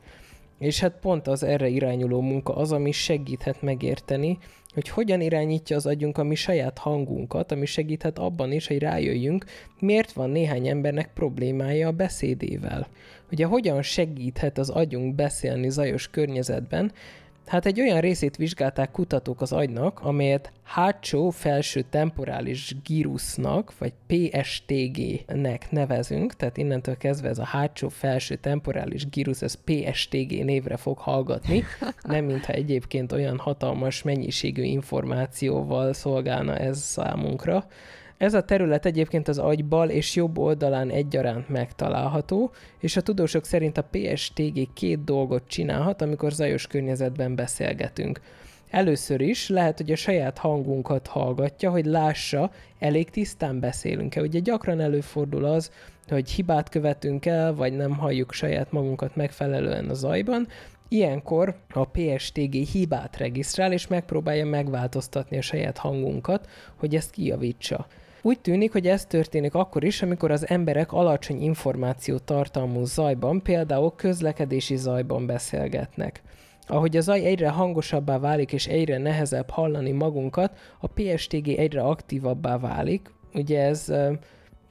És 0.58 0.80
hát 0.80 0.98
pont 1.00 1.26
az 1.26 1.42
erre 1.42 1.68
irányuló 1.68 2.20
munka 2.20 2.54
az, 2.54 2.72
ami 2.72 2.92
segíthet 2.92 3.62
megérteni, 3.62 4.38
hogy 4.74 4.88
hogyan 4.88 5.20
irányítja 5.20 5.76
az 5.76 5.86
agyunk 5.86 6.18
a 6.18 6.24
mi 6.24 6.34
saját 6.34 6.78
hangunkat, 6.78 7.52
ami 7.52 7.66
segíthet 7.66 8.18
abban 8.18 8.52
is, 8.52 8.66
hogy 8.66 8.78
rájöjjünk, 8.78 9.44
miért 9.80 10.12
van 10.12 10.30
néhány 10.30 10.68
embernek 10.68 11.12
problémája 11.14 11.88
a 11.88 11.92
beszédével. 11.92 12.86
Ugye 13.32 13.46
hogyan 13.46 13.82
segíthet 13.82 14.58
az 14.58 14.70
agyunk 14.70 15.14
beszélni 15.14 15.70
zajos 15.70 16.10
környezetben, 16.10 16.92
Hát 17.46 17.66
egy 17.66 17.80
olyan 17.80 18.00
részét 18.00 18.36
vizsgálták 18.36 18.90
kutatók 18.90 19.40
az 19.40 19.52
agynak, 19.52 20.00
amelyet 20.00 20.52
hátsó 20.62 21.30
felső 21.30 21.84
temporális 21.90 22.76
gírusznak, 22.84 23.78
vagy 23.78 23.92
PSTG-nek 24.06 25.70
nevezünk, 25.70 26.34
tehát 26.34 26.56
innentől 26.56 26.96
kezdve 26.96 27.28
ez 27.28 27.38
a 27.38 27.44
hátsó 27.44 27.88
felső 27.88 28.34
temporális 28.34 29.08
gírusz, 29.08 29.42
ez 29.42 29.54
PSTG 29.64 30.44
névre 30.44 30.76
fog 30.76 30.98
hallgatni, 30.98 31.64
nem 32.02 32.24
mintha 32.24 32.52
egyébként 32.52 33.12
olyan 33.12 33.38
hatalmas 33.38 34.02
mennyiségű 34.02 34.62
információval 34.62 35.92
szolgálna 35.92 36.56
ez 36.56 36.78
számunkra. 36.78 37.66
Ez 38.18 38.34
a 38.34 38.42
terület 38.42 38.86
egyébként 38.86 39.28
az 39.28 39.38
agy 39.38 39.64
bal 39.64 39.88
és 39.88 40.14
jobb 40.14 40.38
oldalán 40.38 40.90
egyaránt 40.90 41.48
megtalálható, 41.48 42.50
és 42.78 42.96
a 42.96 43.00
tudósok 43.00 43.44
szerint 43.44 43.78
a 43.78 43.88
PSTG 43.90 44.72
két 44.72 45.04
dolgot 45.04 45.42
csinálhat, 45.46 46.02
amikor 46.02 46.32
zajos 46.32 46.66
környezetben 46.66 47.34
beszélgetünk. 47.34 48.20
Először 48.70 49.20
is 49.20 49.48
lehet, 49.48 49.76
hogy 49.76 49.92
a 49.92 49.96
saját 49.96 50.38
hangunkat 50.38 51.06
hallgatja, 51.06 51.70
hogy 51.70 51.84
lássa, 51.84 52.50
elég 52.78 53.10
tisztán 53.10 53.60
beszélünk-e. 53.60 54.20
Ugye 54.20 54.38
gyakran 54.38 54.80
előfordul 54.80 55.44
az, 55.44 55.70
hogy 56.08 56.30
hibát 56.30 56.68
követünk 56.68 57.26
el, 57.26 57.54
vagy 57.54 57.72
nem 57.72 57.96
halljuk 57.96 58.32
saját 58.32 58.72
magunkat 58.72 59.16
megfelelően 59.16 59.88
a 59.88 59.94
zajban, 59.94 60.46
Ilyenkor 60.88 61.54
a 61.72 61.84
PSTG 61.84 62.52
hibát 62.52 63.16
regisztrál, 63.16 63.72
és 63.72 63.86
megpróbálja 63.86 64.46
megváltoztatni 64.46 65.36
a 65.38 65.42
saját 65.42 65.78
hangunkat, 65.78 66.48
hogy 66.76 66.94
ezt 66.94 67.10
kijavítsa. 67.10 67.86
Úgy 68.26 68.40
tűnik, 68.40 68.72
hogy 68.72 68.86
ez 68.86 69.04
történik 69.04 69.54
akkor 69.54 69.84
is, 69.84 70.02
amikor 70.02 70.30
az 70.30 70.48
emberek 70.48 70.92
alacsony 70.92 71.42
információ 71.42 72.18
tartalmú 72.18 72.84
zajban, 72.84 73.42
például 73.42 73.92
közlekedési 73.96 74.76
zajban 74.76 75.26
beszélgetnek. 75.26 76.22
Ahogy 76.66 76.96
a 76.96 77.00
zaj 77.00 77.24
egyre 77.24 77.48
hangosabbá 77.48 78.18
válik 78.18 78.52
és 78.52 78.66
egyre 78.66 78.98
nehezebb 78.98 79.50
hallani 79.50 79.90
magunkat, 79.90 80.58
a 80.80 80.86
PSTG 80.86 81.48
egyre 81.48 81.82
aktívabbá 81.82 82.58
válik. 82.58 83.10
Ugye 83.34 83.60
ez 83.60 83.92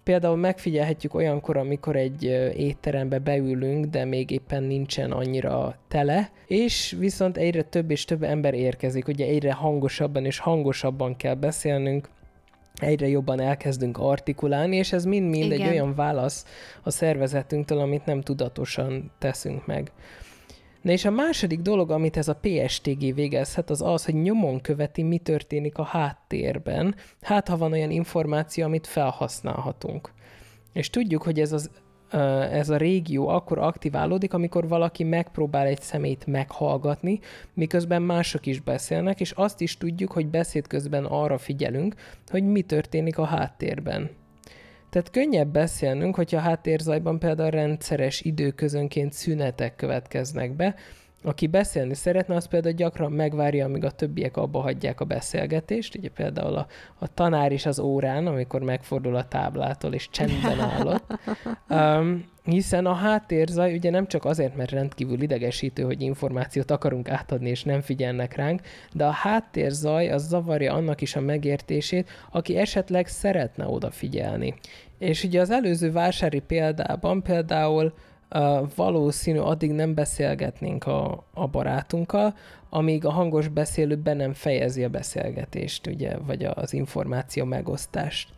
például 0.03 0.35
megfigyelhetjük 0.37 1.13
olyankor, 1.13 1.57
amikor 1.57 1.95
egy 1.95 2.23
étterembe 2.57 3.19
beülünk, 3.19 3.85
de 3.85 4.05
még 4.05 4.31
éppen 4.31 4.63
nincsen 4.63 5.11
annyira 5.11 5.75
tele, 5.87 6.31
és 6.47 6.95
viszont 6.99 7.37
egyre 7.37 7.61
több 7.61 7.91
és 7.91 8.05
több 8.05 8.23
ember 8.23 8.53
érkezik, 8.53 9.07
ugye 9.07 9.25
egyre 9.25 9.53
hangosabban 9.53 10.25
és 10.25 10.39
hangosabban 10.39 11.15
kell 11.15 11.35
beszélnünk, 11.35 12.09
egyre 12.75 13.07
jobban 13.07 13.39
elkezdünk 13.39 13.97
artikulálni, 13.97 14.75
és 14.75 14.91
ez 14.91 15.05
mind-mind 15.05 15.51
egy 15.51 15.67
olyan 15.67 15.95
válasz 15.95 16.45
a 16.83 16.89
szervezetünktől, 16.89 17.79
amit 17.79 18.05
nem 18.05 18.21
tudatosan 18.21 19.11
teszünk 19.19 19.65
meg. 19.65 19.91
Na 20.81 20.91
és 20.91 21.05
a 21.05 21.11
második 21.11 21.59
dolog, 21.59 21.91
amit 21.91 22.17
ez 22.17 22.27
a 22.27 22.39
PSTG 22.41 23.13
végezhet, 23.13 23.69
az 23.69 23.81
az, 23.81 24.05
hogy 24.05 24.21
nyomon 24.21 24.61
követi, 24.61 25.03
mi 25.03 25.17
történik 25.17 25.77
a 25.77 25.83
háttérben, 25.83 26.95
hát 27.21 27.47
ha 27.47 27.57
van 27.57 27.71
olyan 27.71 27.91
információ, 27.91 28.63
amit 28.63 28.87
felhasználhatunk. 28.87 30.13
És 30.73 30.89
tudjuk, 30.89 31.23
hogy 31.23 31.39
ez 31.39 31.51
az 31.51 31.69
ez 32.51 32.69
a 32.69 32.77
régió 32.77 33.27
akkor 33.27 33.57
aktiválódik, 33.57 34.33
amikor 34.33 34.67
valaki 34.67 35.03
megpróbál 35.03 35.65
egy 35.65 35.81
szemét 35.81 36.25
meghallgatni, 36.25 37.19
miközben 37.53 38.01
mások 38.01 38.45
is 38.45 38.59
beszélnek, 38.59 39.19
és 39.19 39.31
azt 39.31 39.61
is 39.61 39.77
tudjuk, 39.77 40.11
hogy 40.11 40.27
beszéd 40.27 40.67
közben 40.67 41.05
arra 41.05 41.37
figyelünk, 41.37 41.95
hogy 42.27 42.43
mi 42.43 42.61
történik 42.61 43.17
a 43.17 43.25
háttérben. 43.25 44.09
Tehát 44.89 45.09
könnyebb 45.09 45.47
beszélnünk, 45.47 46.15
hogyha 46.15 46.39
háttérzajban 46.39 47.19
például 47.19 47.49
rendszeres 47.49 48.21
időközönként 48.21 49.13
szünetek 49.13 49.75
következnek 49.75 50.55
be, 50.55 50.75
aki 51.25 51.47
beszélni 51.47 51.93
szeretne, 51.93 52.35
az 52.35 52.47
például 52.47 52.73
gyakran 52.73 53.11
megvárja, 53.11 53.65
amíg 53.65 53.83
a 53.83 53.91
többiek 53.91 54.37
abba 54.37 54.61
hagyják 54.61 54.99
a 54.99 55.05
beszélgetést. 55.05 55.95
Ugye 55.95 56.09
például 56.09 56.55
a, 56.55 56.67
a 56.99 57.13
tanár 57.13 57.51
is 57.51 57.65
az 57.65 57.79
órán, 57.79 58.27
amikor 58.27 58.61
megfordul 58.61 59.15
a 59.15 59.27
táblától, 59.27 59.93
és 59.93 60.09
csendben 60.09 60.59
állott. 60.59 61.19
Um, 61.69 62.25
hiszen 62.45 62.85
a 62.85 62.93
háttérzaj 62.93 63.73
ugye 63.73 63.89
nem 63.89 64.07
csak 64.07 64.25
azért, 64.25 64.55
mert 64.55 64.71
rendkívül 64.71 65.21
idegesítő, 65.21 65.83
hogy 65.83 66.01
információt 66.01 66.71
akarunk 66.71 67.09
átadni, 67.09 67.49
és 67.49 67.63
nem 67.63 67.81
figyelnek 67.81 68.35
ránk, 68.35 68.61
de 68.93 69.05
a 69.05 69.11
háttérzaj 69.11 70.09
az 70.09 70.27
zavarja 70.27 70.73
annak 70.73 71.01
is 71.01 71.15
a 71.15 71.21
megértését, 71.21 72.09
aki 72.31 72.57
esetleg 72.57 73.07
szeretne 73.07 73.67
odafigyelni. 73.67 74.53
És 74.97 75.23
ugye 75.23 75.41
az 75.41 75.49
előző 75.49 75.91
vásári 75.91 76.39
példában 76.39 77.23
például 77.23 77.93
valószínű 78.75 79.39
addig 79.39 79.71
nem 79.71 79.93
beszélgetnénk 79.93 80.85
a, 80.85 81.23
a 81.33 81.47
barátunkkal, 81.47 82.35
amíg 82.69 83.05
a 83.05 83.11
hangos 83.11 83.47
beszélő 83.47 83.95
be 83.95 84.13
nem 84.13 84.33
fejezi 84.33 84.83
a 84.83 84.89
beszélgetést, 84.89 85.87
ugye, 85.87 86.17
vagy 86.17 86.43
az 86.43 86.73
információ 86.73 87.45
megosztást. 87.45 88.29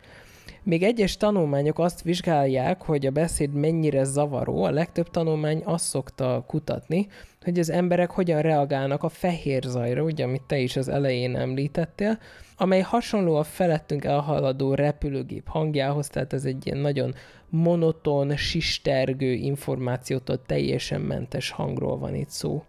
Még 0.62 0.82
egyes 0.82 1.16
tanulmányok 1.16 1.78
azt 1.78 2.02
vizsgálják, 2.02 2.82
hogy 2.82 3.06
a 3.06 3.10
beszéd 3.10 3.52
mennyire 3.52 4.04
zavaró, 4.04 4.62
a 4.62 4.70
legtöbb 4.70 5.10
tanulmány 5.10 5.62
azt 5.64 5.84
szokta 5.84 6.44
kutatni, 6.46 7.06
hogy 7.42 7.58
az 7.58 7.70
emberek 7.70 8.10
hogyan 8.10 8.40
reagálnak 8.40 9.02
a 9.02 9.08
fehér 9.08 9.62
zajra, 9.62 10.02
ugye, 10.02 10.24
amit 10.24 10.42
te 10.46 10.58
is 10.58 10.76
az 10.76 10.88
elején 10.88 11.36
említettél, 11.36 12.18
amely 12.58 12.80
hasonló 12.80 13.36
a 13.36 13.42
felettünk 13.42 14.04
elhaladó 14.04 14.74
repülőgép 14.74 15.48
hangjához, 15.48 16.08
tehát 16.08 16.32
ez 16.32 16.44
egy 16.44 16.66
ilyen 16.66 16.78
nagyon 16.78 17.14
monoton, 17.48 18.36
sistergő 18.36 19.32
információtól 19.32 20.42
teljesen 20.46 21.00
mentes 21.00 21.50
hangról 21.50 21.98
van 21.98 22.14
itt 22.14 22.30
szó. 22.30 22.64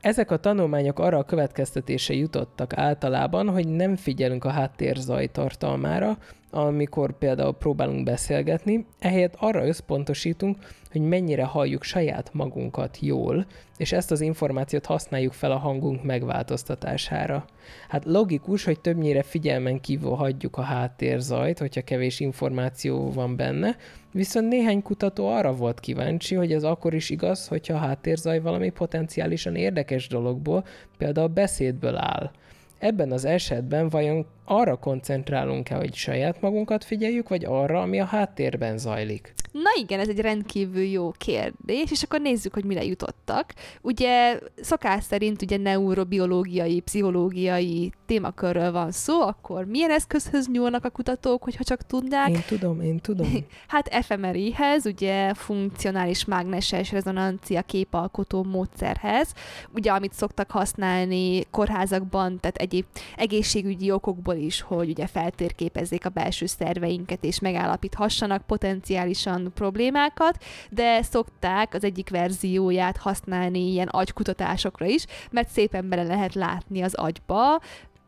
Ezek 0.00 0.30
a 0.30 0.36
tanulmányok 0.36 0.98
arra 0.98 1.18
a 1.18 1.24
következtetése 1.24 2.14
jutottak 2.14 2.76
általában, 2.76 3.48
hogy 3.48 3.68
nem 3.68 3.96
figyelünk 3.96 4.44
a 4.44 4.50
háttérzaj 4.50 5.26
tartalmára, 5.26 6.18
amikor 6.50 7.18
például 7.18 7.52
próbálunk 7.52 8.04
beszélgetni, 8.04 8.86
ehelyett 8.98 9.34
arra 9.38 9.66
összpontosítunk, 9.66 10.56
hogy 10.90 11.00
mennyire 11.00 11.44
halljuk 11.44 11.82
saját 11.82 12.30
magunkat 12.32 12.98
jól, 13.00 13.46
és 13.76 13.92
ezt 13.92 14.10
az 14.10 14.20
információt 14.20 14.86
használjuk 14.86 15.32
fel 15.32 15.52
a 15.52 15.58
hangunk 15.58 16.02
megváltoztatására. 16.02 17.44
Hát 17.88 18.04
logikus, 18.04 18.64
hogy 18.64 18.80
többnyire 18.80 19.22
figyelmen 19.22 19.80
kívül 19.80 20.10
hagyjuk 20.10 20.56
a 20.56 20.62
háttérzajt, 20.62 21.58
hogyha 21.58 21.82
kevés 21.82 22.20
információ 22.20 23.12
van 23.12 23.36
benne, 23.36 23.76
viszont 24.12 24.48
néhány 24.48 24.82
kutató 24.82 25.28
arra 25.28 25.54
volt 25.54 25.80
kíváncsi, 25.80 26.34
hogy 26.34 26.52
ez 26.52 26.62
akkor 26.62 26.94
is 26.94 27.10
igaz, 27.10 27.48
hogyha 27.48 27.74
a 27.74 27.78
háttérzaj 27.78 28.40
valami 28.40 28.70
potenciálisan 28.70 29.54
érdekes 29.54 30.08
dologból, 30.08 30.64
például 30.98 31.28
beszédből 31.28 31.96
áll. 31.96 32.30
Ebben 32.78 33.12
az 33.12 33.24
esetben 33.24 33.88
vajon 33.88 34.26
arra 34.50 34.76
koncentrálunk-e, 34.76 35.74
hogy 35.74 35.94
saját 35.94 36.40
magunkat 36.40 36.84
figyeljük, 36.84 37.28
vagy 37.28 37.44
arra, 37.44 37.80
ami 37.80 38.00
a 38.00 38.04
háttérben 38.04 38.78
zajlik? 38.78 39.34
Na 39.52 39.70
igen, 39.80 40.00
ez 40.00 40.08
egy 40.08 40.20
rendkívül 40.20 40.82
jó 40.82 41.10
kérdés, 41.10 41.90
és 41.90 42.02
akkor 42.02 42.20
nézzük, 42.20 42.54
hogy 42.54 42.64
mire 42.64 42.84
jutottak. 42.84 43.54
Ugye 43.82 44.38
szokás 44.60 45.04
szerint 45.04 45.42
ugye 45.42 45.56
neurobiológiai, 45.56 46.80
pszichológiai 46.80 47.92
témakörről 48.06 48.72
van 48.72 48.90
szó, 48.90 49.20
akkor 49.20 49.64
milyen 49.64 49.90
eszközhöz 49.90 50.48
nyúlnak 50.48 50.84
a 50.84 50.90
kutatók, 50.90 51.42
hogyha 51.42 51.64
csak 51.64 51.82
tudnák? 51.82 52.28
Én 52.28 52.42
tudom, 52.46 52.80
én 52.80 52.98
tudom. 52.98 53.32
hát 53.68 54.04
fMRI-hez, 54.04 54.86
ugye 54.86 55.34
funkcionális 55.34 56.24
mágneses 56.24 56.92
rezonancia 56.92 57.62
képalkotó 57.62 58.42
módszerhez, 58.44 59.32
ugye 59.74 59.90
amit 59.92 60.12
szoktak 60.12 60.50
használni 60.50 61.44
kórházakban, 61.50 62.40
tehát 62.40 62.56
egyéb 62.56 62.84
egészségügyi 63.16 63.90
okokból 63.90 64.38
is, 64.40 64.60
hogy 64.60 64.88
ugye 64.88 65.06
feltérképezzék 65.06 66.06
a 66.06 66.08
belső 66.08 66.46
szerveinket, 66.46 67.24
és 67.24 67.40
megállapíthassanak 67.40 68.46
potenciálisan 68.46 69.50
problémákat, 69.54 70.44
de 70.70 71.02
szokták 71.02 71.74
az 71.74 71.84
egyik 71.84 72.10
verzióját 72.10 72.96
használni 72.96 73.70
ilyen 73.70 73.88
agykutatásokra 73.88 74.86
is, 74.86 75.04
mert 75.30 75.48
szépen 75.48 75.88
bele 75.88 76.02
lehet 76.02 76.34
látni 76.34 76.82
az 76.82 76.94
agyba, 76.94 77.60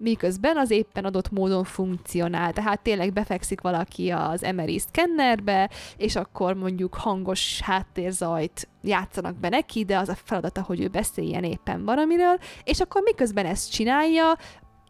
miközben 0.02 0.56
az 0.56 0.70
éppen 0.70 1.04
adott 1.04 1.30
módon 1.30 1.64
funkcionál. 1.64 2.52
Tehát 2.52 2.80
tényleg 2.80 3.12
befekszik 3.12 3.61
valaki 3.61 4.11
az 4.11 4.46
MRI 4.54 4.78
szkennerbe, 4.78 5.70
és 5.96 6.16
akkor 6.16 6.54
mondjuk 6.54 6.94
hangos 6.94 7.61
háttérzajt 7.61 8.68
játszanak 8.83 9.35
be 9.37 9.48
neki, 9.48 9.85
de 9.85 9.98
az 9.98 10.09
a 10.09 10.14
feladata, 10.14 10.62
hogy 10.62 10.80
ő 10.80 10.88
beszéljen 10.88 11.44
éppen 11.44 11.85
valamiről, 11.85 12.38
és 12.64 12.80
akkor 12.80 13.02
miközben 13.02 13.46
ezt 13.46 13.72
csinálja, 13.72 14.37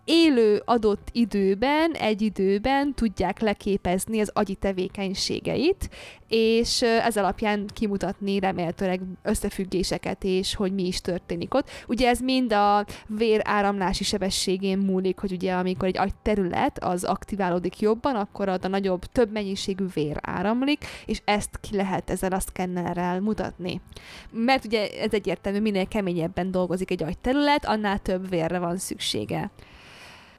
élő 0.05 0.63
adott 0.65 1.09
időben, 1.13 1.93
egy 1.93 2.23
időben 2.23 2.95
tudják 2.95 3.41
leképezni 3.41 4.21
az 4.21 4.31
agyi 4.35 4.55
tevékenységeit, 4.55 5.91
és 6.29 6.83
ez 6.83 7.17
alapján 7.17 7.67
kimutatni 7.67 8.39
remélhetőleg 8.39 9.01
összefüggéseket, 9.23 10.25
és 10.25 10.55
hogy 10.55 10.75
mi 10.75 10.87
is 10.87 11.01
történik 11.01 11.55
ott. 11.55 11.71
Ugye 11.89 12.09
ez 12.09 12.21
mind 12.21 12.53
a 12.53 12.87
vér 13.07 13.41
áramlási 13.45 14.05
sebességén 14.05 14.79
múlik, 14.79 15.19
hogy 15.19 15.33
ugye 15.33 15.53
amikor 15.53 15.89
egy 15.89 15.99
agyterület 15.99 16.85
az 16.85 17.05
aktiválódik 17.05 17.81
jobban, 17.81 18.17
akkor 18.17 18.49
ad 18.49 18.65
a 18.65 18.69
nagyobb, 18.69 19.05
több 19.05 19.33
mennyiségű 19.33 19.85
vér 19.95 20.17
áramlik, 20.21 20.85
és 21.07 21.21
ezt 21.25 21.61
ki 21.61 21.77
lehet 21.77 22.11
ezzel 22.11 22.33
a 22.33 22.41
szkennerrel 22.41 23.21
mutatni. 23.21 23.81
Mert 24.31 24.65
ugye 24.65 24.89
ez 24.89 25.13
egyértelmű, 25.13 25.61
minél 25.61 25.87
keményebben 25.87 26.51
dolgozik 26.51 26.91
egy 26.91 27.03
agyterület, 27.03 27.67
annál 27.67 27.99
több 27.99 28.29
vérre 28.29 28.59
van 28.59 28.77
szüksége. 28.77 29.51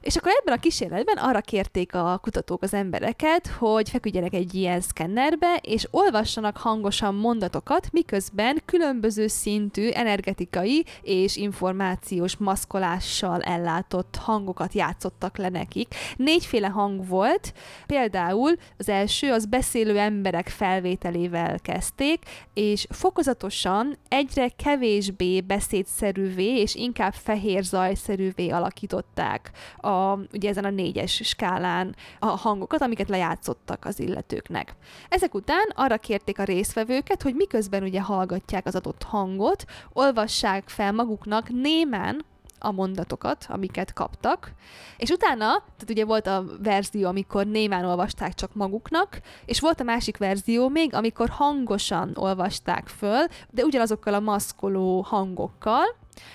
És 0.04 0.16
akkor 0.16 0.32
ebben 0.40 0.54
a 0.54 0.60
kísérletben 0.60 1.16
arra 1.16 1.40
kérték 1.40 1.94
a 1.94 2.18
kutatók 2.22 2.62
az 2.62 2.74
embereket, 2.74 3.46
hogy 3.46 3.88
feküdjenek 3.88 4.32
egy 4.34 4.54
ilyen 4.54 4.80
szkennerbe, 4.80 5.58
és 5.62 5.88
olvassanak 5.90 6.56
hangosan 6.56 7.14
mondatokat, 7.14 7.88
miközben 7.92 8.62
különböző 8.64 9.26
szintű 9.26 9.88
energetikai 9.88 10.84
és 11.02 11.36
információs 11.36 12.36
maszkolással 12.36 13.42
ellátott 13.42 14.16
hangokat 14.16 14.72
játszottak 14.72 15.36
le 15.36 15.48
nekik. 15.48 15.94
Négyféle 16.16 16.68
hang 16.68 17.06
volt, 17.06 17.52
például 17.86 18.52
az 18.78 18.88
első 18.88 19.32
az 19.32 19.46
beszélő 19.46 19.98
emberek 19.98 20.48
felvételével 20.48 21.58
kezdték, 21.60 22.22
és 22.54 22.86
fokozatosan 22.90 23.98
egyre 24.08 24.48
kevésbé 24.48 25.40
beszédszerűvé 25.40 26.60
és 26.60 26.74
inkább 26.74 27.12
fehér 27.12 27.62
zajszerűvé 27.62 28.48
alakították 28.48 29.50
a 29.76 29.93
a, 29.94 30.18
ugye 30.32 30.48
ezen 30.48 30.64
a 30.64 30.70
négyes 30.70 31.20
skálán 31.24 31.96
a 32.18 32.26
hangokat, 32.26 32.82
amiket 32.82 33.08
lejátszottak 33.08 33.84
az 33.84 34.00
illetőknek. 34.00 34.74
Ezek 35.08 35.34
után 35.34 35.72
arra 35.74 35.98
kérték 35.98 36.38
a 36.38 36.44
résztvevőket, 36.44 37.22
hogy 37.22 37.34
miközben 37.34 37.82
ugye 37.82 38.00
hallgatják 38.00 38.66
az 38.66 38.74
adott 38.74 39.02
hangot, 39.02 39.64
olvassák 39.92 40.68
fel 40.68 40.92
maguknak 40.92 41.48
némen 41.48 42.24
a 42.64 42.72
mondatokat, 42.72 43.46
amiket 43.48 43.92
kaptak, 43.92 44.52
és 44.96 45.10
utána, 45.10 45.46
tehát 45.46 45.90
ugye 45.90 46.04
volt 46.04 46.26
a 46.26 46.44
verzió, 46.62 47.08
amikor 47.08 47.46
némán 47.46 47.84
olvasták 47.84 48.34
csak 48.34 48.54
maguknak, 48.54 49.20
és 49.44 49.60
volt 49.60 49.80
a 49.80 49.84
másik 49.84 50.16
verzió 50.16 50.68
még, 50.68 50.94
amikor 50.94 51.28
hangosan 51.28 52.12
olvasták 52.14 52.88
föl, 52.88 53.26
de 53.50 53.64
ugyanazokkal 53.64 54.14
a 54.14 54.20
maszkoló 54.20 55.00
hangokkal, 55.00 55.84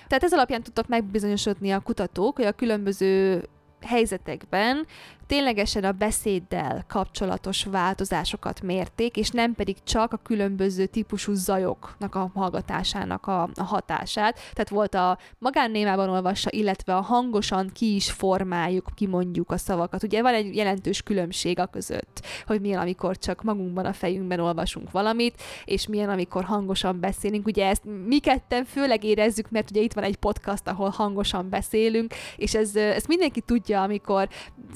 tehát 0.08 0.24
ez 0.24 0.34
alapján 0.34 0.64
tudtak 0.64 0.88
megbizonyosodni 0.88 1.72
a 1.72 1.80
kutatók, 1.80 2.36
hogy 2.36 2.46
a 2.46 2.52
különböző 2.52 3.44
helyzetekben 3.82 4.86
ténylegesen 5.30 5.84
a 5.84 5.92
beszéddel 5.92 6.86
kapcsolatos 6.88 7.64
változásokat 7.64 8.62
mérték, 8.62 9.18
és 9.18 9.30
nem 9.30 9.54
pedig 9.54 9.78
csak 9.84 10.14
a 10.14 10.20
különböző 10.24 10.86
típusú 10.86 11.34
zajoknak 11.34 12.16
a 12.16 12.32
hallgatásának 12.34 13.28
a, 13.28 13.42
a 13.42 13.64
hatását. 13.64 14.40
Tehát 14.54 14.70
volt 14.70 14.96
a 14.96 15.18
magánnémában 15.38 16.10
olvassa, 16.10 16.50
illetve 16.52 16.96
a 16.96 17.02
hangosan 17.02 17.70
ki 17.74 17.96
is 17.96 18.12
formáljuk, 18.12 18.88
kimondjuk 18.96 19.52
a 19.52 19.58
szavakat. 19.58 20.04
Ugye 20.04 20.22
van 20.22 20.34
egy 20.34 20.56
jelentős 20.56 21.02
különbség 21.02 21.60
a 21.60 21.66
között, 21.66 22.26
hogy 22.46 22.62
milyen, 22.62 22.82
amikor 22.82 23.18
csak 23.18 23.44
magunkban 23.44 23.86
a 23.86 23.94
fejünkben 23.94 24.40
olvasunk 24.40 24.92
valamit, 24.92 25.42
és 25.66 25.88
milyen, 25.88 26.10
amikor 26.10 26.44
hangosan 26.44 27.00
beszélünk. 27.00 27.48
Ugye 27.48 27.68
ezt 27.68 27.84
mi 28.06 28.20
ketten 28.20 28.66
főleg 28.66 29.04
érezzük, 29.04 29.50
mert 29.50 29.70
ugye 29.70 29.82
itt 29.82 29.94
van 29.94 30.04
egy 30.04 30.18
podcast, 30.18 30.68
ahol 30.68 30.90
hangosan 30.90 31.50
beszélünk, 31.50 32.14
és 32.36 32.56
ez, 32.56 32.76
ezt 32.76 33.08
mindenki 33.08 33.42
tudja, 33.42 33.82
amikor 33.82 34.30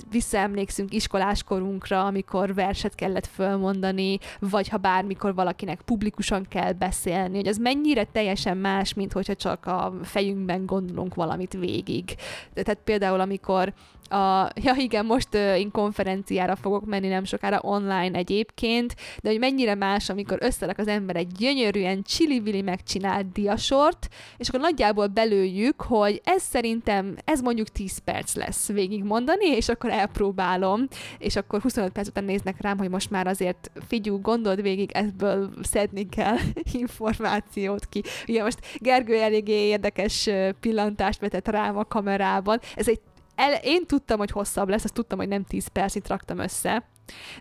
vissza 0.10 0.42
emlékszünk 0.44 0.94
iskoláskorunkra, 0.94 2.06
amikor 2.06 2.54
verset 2.54 2.96
kellett 2.96 3.28
fölmondani, 3.28 4.18
vagy 4.40 4.68
ha 4.68 4.78
bármikor 4.78 5.34
valakinek 5.34 5.82
publikusan 5.82 6.46
kell 6.50 6.72
beszélni, 6.72 7.36
hogy 7.36 7.48
az 7.48 7.58
mennyire 7.58 8.04
teljesen 8.04 8.58
más, 8.58 8.94
mint 8.94 9.14
hogyha 9.14 9.36
csak 9.36 9.66
a 9.66 9.94
fejünkben 10.04 10.66
gondolunk 10.66 11.16
valamit 11.16 11.54
végig. 11.54 12.16
Tehát 12.54 12.80
például, 12.84 13.20
amikor 13.20 13.74
a, 14.10 14.50
ja 14.56 14.74
igen, 14.78 15.06
most 15.06 15.28
uh, 15.34 15.60
én 15.60 15.72
konferenciára 15.72 16.56
fogok 16.56 16.86
menni 16.86 17.08
nem 17.08 17.24
sokára 17.24 17.60
online 17.62 18.18
egyébként, 18.18 18.96
de 19.22 19.30
hogy 19.30 19.40
mennyire 19.40 19.76
más, 19.76 20.10
amikor 20.10 20.38
összerak 20.42 20.78
az 20.78 20.88
ember 20.88 21.16
egy 21.16 21.32
gyönyörűen 21.32 22.02
csili 22.02 22.62
megcsinált 22.62 23.32
diasort, 23.32 24.08
és 24.38 24.48
akkor 24.48 24.60
nagyjából 24.60 25.08
belőjük, 25.08 25.82
hogy 25.82 26.22
ez 26.24 26.42
szerintem, 26.42 27.16
ez 27.26 27.42
mondjuk 27.42 27.68
10 27.68 27.98
perc 27.98 28.36
lesz 28.36 28.68
végigmondani, 28.68 29.46
és 29.46 29.70
akkor 29.70 29.90
elpróbálom, 29.90 30.88
és 31.18 31.36
akkor 31.36 31.62
25 31.62 31.92
perc 31.92 32.08
után 32.08 32.24
néznek 32.24 32.62
rám, 32.62 32.78
hogy 32.78 32.90
most 32.90 33.10
már 33.10 33.28
azért 33.28 33.72
figyú, 33.88 34.22
gondold 34.22 34.62
végig, 34.62 34.92
ebből 34.92 35.50
szedni 35.62 36.10
kell 36.10 36.38
információt 36.82 37.86
ki. 37.86 38.04
Ugye 38.28 38.44
most 38.44 38.60
Gergő 38.78 39.16
eléggé 39.16 39.68
érdekes 39.68 40.30
pillantást 40.60 41.20
vetett 41.20 41.48
rám 41.48 41.78
a 41.78 41.84
kamerában. 41.84 42.60
Ez 42.76 42.88
egy 42.88 43.00
el, 43.36 43.54
én 43.64 43.86
tudtam, 43.86 44.18
hogy 44.18 44.32
hosszabb 44.32 44.70
lesz, 44.70 44.84
azt 44.84 44.94
tudtam, 44.94 45.18
hogy 45.18 45.28
nem 45.28 45.44
10 45.44 45.68
percit 45.68 46.08
raktam 46.08 46.38
össze, 46.38 46.84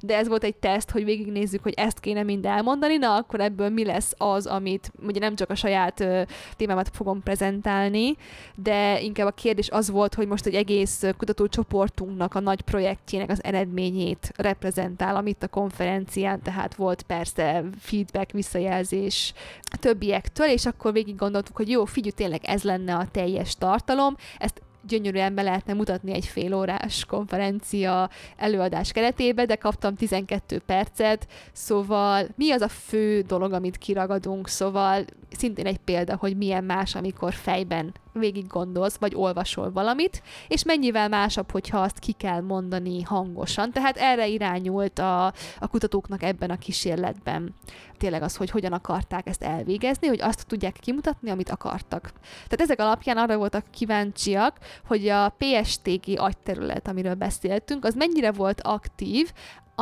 de 0.00 0.16
ez 0.16 0.28
volt 0.28 0.44
egy 0.44 0.56
teszt, 0.56 0.90
hogy 0.90 1.04
végignézzük, 1.04 1.62
hogy 1.62 1.74
ezt 1.76 2.00
kéne 2.00 2.22
mind 2.22 2.46
elmondani, 2.46 2.96
na 2.96 3.16
akkor 3.16 3.40
ebből 3.40 3.68
mi 3.68 3.84
lesz 3.84 4.14
az, 4.16 4.46
amit 4.46 4.92
ugye 5.06 5.20
nem 5.20 5.36
csak 5.36 5.50
a 5.50 5.54
saját 5.54 6.00
ö, 6.00 6.22
témámat 6.56 6.90
fogom 6.92 7.22
prezentálni, 7.22 8.16
de 8.54 9.00
inkább 9.00 9.26
a 9.26 9.30
kérdés 9.30 9.70
az 9.70 9.90
volt, 9.90 10.14
hogy 10.14 10.26
most 10.26 10.46
egy 10.46 10.54
egész 10.54 11.04
kutatócsoportunknak 11.16 12.34
a 12.34 12.40
nagy 12.40 12.60
projektjének 12.60 13.30
az 13.30 13.44
eredményét 13.44 14.32
reprezentál, 14.36 15.16
amit 15.16 15.42
a 15.42 15.48
konferencián, 15.48 16.42
tehát 16.42 16.74
volt 16.74 17.02
persze 17.02 17.64
feedback, 17.78 18.30
visszajelzés 18.30 19.32
a 19.70 19.76
többiektől, 19.76 20.46
és 20.46 20.66
akkor 20.66 20.92
végig 20.92 21.16
gondoltuk, 21.16 21.56
hogy 21.56 21.68
jó, 21.68 21.84
figyelj, 21.84 22.12
tényleg 22.12 22.44
ez 22.44 22.62
lenne 22.62 22.94
a 22.94 23.08
teljes 23.10 23.54
tartalom, 23.54 24.16
ezt 24.38 24.62
gyönyörűen 24.86 25.34
be 25.34 25.42
lehetne 25.42 25.72
mutatni 25.72 26.12
egy 26.12 26.26
fél 26.26 26.54
órás 26.54 27.04
konferencia 27.04 28.10
előadás 28.36 28.92
keretébe, 28.92 29.44
de 29.44 29.54
kaptam 29.54 29.94
12 29.94 30.58
percet, 30.58 31.26
szóval 31.52 32.28
mi 32.36 32.50
az 32.50 32.60
a 32.60 32.68
fő 32.68 33.20
dolog, 33.20 33.52
amit 33.52 33.78
kiragadunk, 33.78 34.48
szóval 34.48 35.04
szintén 35.30 35.66
egy 35.66 35.78
példa, 35.78 36.16
hogy 36.16 36.36
milyen 36.36 36.64
más, 36.64 36.94
amikor 36.94 37.32
fejben 37.32 37.92
végig 38.12 38.46
gondolsz, 38.46 38.96
vagy 38.96 39.14
olvasol 39.14 39.72
valamit, 39.72 40.22
és 40.48 40.64
mennyivel 40.64 41.08
másabb, 41.08 41.50
hogyha 41.50 41.80
azt 41.80 41.98
ki 41.98 42.12
kell 42.12 42.40
mondani 42.40 43.02
hangosan. 43.02 43.70
Tehát 43.70 43.96
erre 43.96 44.26
irányult 44.26 44.98
a, 44.98 45.26
a 45.58 45.68
kutatóknak 45.70 46.22
ebben 46.22 46.50
a 46.50 46.58
kísérletben. 46.58 47.54
Tényleg 47.98 48.22
az, 48.22 48.36
hogy 48.36 48.50
hogyan 48.50 48.72
akarták 48.72 49.26
ezt 49.26 49.42
elvégezni, 49.42 50.06
hogy 50.06 50.20
azt 50.20 50.46
tudják 50.46 50.76
kimutatni, 50.80 51.30
amit 51.30 51.50
akartak. 51.50 52.12
Tehát 52.22 52.60
ezek 52.60 52.80
alapján 52.80 53.16
arra 53.16 53.36
voltak 53.36 53.64
kíváncsiak, 53.70 54.58
hogy 54.86 55.08
a 55.08 55.34
PSTG 55.38 56.18
agyterület, 56.18 56.88
amiről 56.88 57.14
beszéltünk, 57.14 57.84
az 57.84 57.94
mennyire 57.94 58.32
volt 58.32 58.60
aktív 58.60 59.32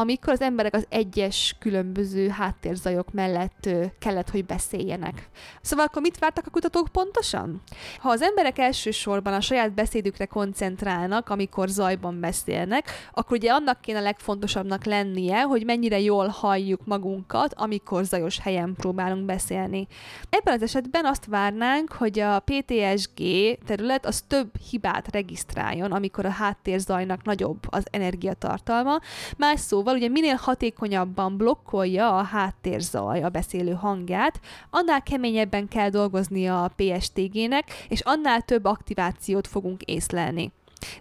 amikor 0.00 0.32
az 0.32 0.40
emberek 0.40 0.74
az 0.74 0.86
egyes 0.88 1.56
különböző 1.58 2.28
háttérzajok 2.28 3.12
mellett 3.12 3.68
kellett, 3.98 4.30
hogy 4.30 4.44
beszéljenek. 4.44 5.28
Szóval 5.60 5.84
akkor 5.84 6.02
mit 6.02 6.18
vártak 6.18 6.46
a 6.46 6.50
kutatók 6.50 6.88
pontosan? 6.88 7.62
Ha 7.98 8.08
az 8.08 8.22
emberek 8.22 8.58
elsősorban 8.58 9.32
a 9.32 9.40
saját 9.40 9.72
beszédükre 9.72 10.24
koncentrálnak, 10.26 11.28
amikor 11.28 11.68
zajban 11.68 12.20
beszélnek, 12.20 12.90
akkor 13.12 13.36
ugye 13.36 13.50
annak 13.50 13.80
kéne 13.80 14.00
legfontosabbnak 14.00 14.84
lennie, 14.84 15.42
hogy 15.42 15.64
mennyire 15.64 16.00
jól 16.00 16.26
halljuk 16.26 16.86
magunkat, 16.86 17.54
amikor 17.54 18.04
zajos 18.04 18.38
helyen 18.38 18.74
próbálunk 18.74 19.24
beszélni. 19.24 19.86
Ebben 20.30 20.54
az 20.54 20.62
esetben 20.62 21.04
azt 21.04 21.26
várnánk, 21.26 21.92
hogy 21.92 22.18
a 22.18 22.38
PTSG 22.44 23.22
terület 23.66 24.06
az 24.06 24.20
több 24.20 24.50
hibát 24.70 25.12
regisztráljon, 25.12 25.92
amikor 25.92 26.26
a 26.26 26.30
háttérzajnak 26.30 27.24
nagyobb 27.24 27.58
az 27.70 27.86
energiatartalma. 27.90 28.98
Más 29.36 29.60
szó 29.60 29.82
Szóval 29.90 30.04
ugye 30.04 30.20
minél 30.20 30.34
hatékonyabban 30.34 31.36
blokkolja 31.36 32.18
a 32.18 32.22
háttérzaj 32.22 33.22
a 33.22 33.28
beszélő 33.28 33.72
hangját, 33.72 34.40
annál 34.70 35.02
keményebben 35.02 35.68
kell 35.68 35.88
dolgoznia 35.88 36.64
a 36.64 36.70
PSTG-nek, 36.76 37.86
és 37.88 38.00
annál 38.00 38.40
több 38.40 38.64
aktivációt 38.64 39.46
fogunk 39.46 39.82
észlelni. 39.82 40.52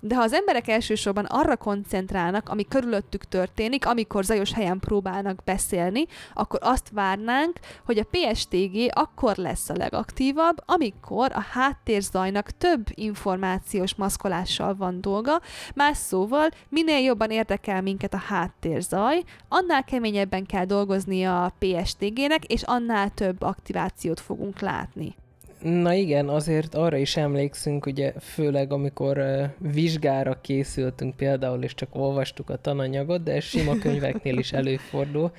De 0.01 0.15
ha 0.15 0.21
az 0.21 0.33
emberek 0.33 0.67
elsősorban 0.67 1.25
arra 1.25 1.57
koncentrálnak, 1.57 2.49
ami 2.49 2.67
körülöttük 2.67 3.23
történik, 3.23 3.85
amikor 3.85 4.23
zajos 4.23 4.53
helyen 4.53 4.79
próbálnak 4.79 5.43
beszélni, 5.43 6.05
akkor 6.33 6.59
azt 6.63 6.89
várnánk, 6.91 7.59
hogy 7.85 7.97
a 7.97 8.07
PSTG 8.11 8.89
akkor 8.93 9.35
lesz 9.35 9.69
a 9.69 9.75
legaktívabb, 9.77 10.57
amikor 10.65 11.31
a 11.33 11.45
háttérzajnak 11.51 12.51
több 12.57 12.87
információs 12.93 13.95
maszkolással 13.95 14.75
van 14.75 15.01
dolga, 15.01 15.41
más 15.75 15.97
szóval 15.97 16.49
minél 16.69 16.99
jobban 16.99 17.29
érdekel 17.29 17.81
minket 17.81 18.13
a 18.13 18.17
háttérzaj, 18.27 19.23
annál 19.47 19.83
keményebben 19.83 20.45
kell 20.45 20.65
dolgoznia 20.65 21.43
a 21.43 21.53
PSTG-nek, 21.59 22.45
és 22.45 22.63
annál 22.63 23.09
több 23.09 23.41
aktivációt 23.41 24.19
fogunk 24.19 24.59
látni. 24.59 25.15
Na 25.61 25.93
igen, 25.93 26.29
azért 26.29 26.75
arra 26.75 26.97
is 26.97 27.17
emlékszünk, 27.17 27.85
ugye 27.85 28.13
főleg 28.19 28.71
amikor 28.71 29.21
vizsgára 29.57 30.41
készültünk 30.41 31.15
például, 31.15 31.63
és 31.63 31.73
csak 31.73 31.95
olvastuk 31.95 32.49
a 32.49 32.61
tananyagot, 32.61 33.23
de 33.23 33.33
ez 33.33 33.43
sima 33.43 33.77
könyveknél 33.77 34.37
is 34.37 34.53
előfordul, 34.53 35.31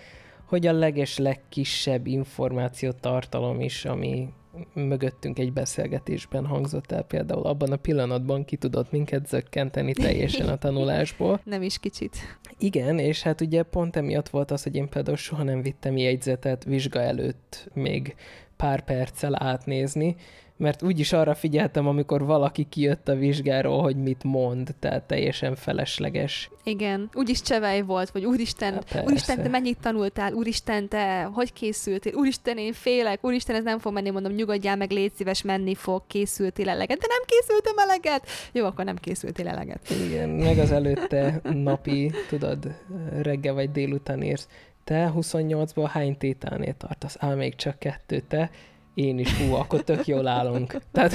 hogy 0.44 0.66
a 0.66 0.72
leges 0.72 1.18
legkisebb 1.18 2.06
információ 2.06 2.90
tartalom 2.90 3.61
is, 3.61 3.85
ami 3.85 4.28
mögöttünk 4.72 5.38
egy 5.38 5.52
beszélgetésben 5.52 6.46
hangzott 6.46 6.92
el 6.92 7.02
például 7.02 7.42
abban 7.42 7.72
a 7.72 7.76
pillanatban 7.76 8.44
ki 8.44 8.56
tudott 8.56 8.90
minket 8.90 9.28
zökkenteni 9.28 9.92
teljesen 9.92 10.48
a 10.48 10.56
tanulásból. 10.56 11.40
Nem 11.44 11.62
is 11.62 11.78
kicsit. 11.78 12.16
Igen, 12.58 12.98
és 12.98 13.22
hát 13.22 13.40
ugye 13.40 13.62
pont 13.62 13.96
emiatt 13.96 14.28
volt 14.28 14.50
az, 14.50 14.62
hogy 14.62 14.74
én 14.74 14.88
például 14.88 15.16
soha 15.16 15.42
nem 15.42 15.62
vittem 15.62 15.96
jegyzetet 15.96 16.64
vizsga 16.64 17.00
előtt 17.00 17.70
még 17.74 18.14
pár 18.56 18.84
perccel 18.84 19.42
átnézni, 19.42 20.16
mert 20.61 20.83
úgyis 20.83 21.12
arra 21.12 21.35
figyeltem, 21.35 21.87
amikor 21.87 22.25
valaki 22.25 22.66
kijött 22.68 23.09
a 23.09 23.14
vizsgáról, 23.14 23.83
hogy 23.83 23.96
mit 23.96 24.25
mond, 24.25 24.75
tehát 24.79 25.03
teljesen 25.03 25.55
felesleges. 25.55 26.51
Igen, 26.64 27.11
úgyis 27.14 27.42
csevej 27.42 27.83
volt, 27.83 28.11
vagy 28.11 28.25
úristen, 28.25 28.83
Há, 28.90 29.03
úristen, 29.03 29.42
te 29.42 29.49
mennyit 29.49 29.79
tanultál, 29.81 30.33
úristen, 30.33 30.88
te 30.88 31.23
hogy 31.23 31.53
készültél, 31.53 32.14
úristen, 32.14 32.59
én 32.59 32.73
félek, 32.73 33.25
úristen, 33.25 33.57
ez 33.57 33.64
nem 33.64 33.79
fog 33.79 33.92
menni, 33.92 34.11
mondom, 34.11 34.33
nyugodjál 34.33 34.77
meg, 34.77 34.90
légy 34.90 35.12
szíves, 35.14 35.42
menni 35.42 35.75
fog, 35.75 36.03
készültél 36.07 36.68
eleget, 36.68 36.99
de 36.99 37.07
nem 37.09 37.23
készültem 37.27 37.79
eleget. 37.79 38.27
Jó, 38.53 38.64
akkor 38.64 38.85
nem 38.85 38.96
készültél 38.96 39.49
eleget. 39.49 39.90
Igen, 40.07 40.29
meg 40.29 40.59
az 40.59 40.73
előtte 40.73 41.40
napi, 41.42 42.12
tudod, 42.29 42.75
reggel 43.23 43.55
vagy 43.55 43.70
délután 43.70 44.23
érsz, 44.23 44.49
te 44.85 45.12
28-ból 45.16 45.88
hány 45.92 46.16
tételnél 46.18 46.75
tartasz? 46.77 47.16
Á, 47.18 47.35
még 47.35 47.55
csak 47.55 47.79
kettő, 47.79 48.20
te? 48.20 48.51
Én 48.94 49.18
is, 49.18 49.37
hú, 49.37 49.55
akkor 49.55 49.83
tök 49.83 50.07
jól 50.07 50.26
állunk. 50.26 50.76
Tehát, 50.92 51.12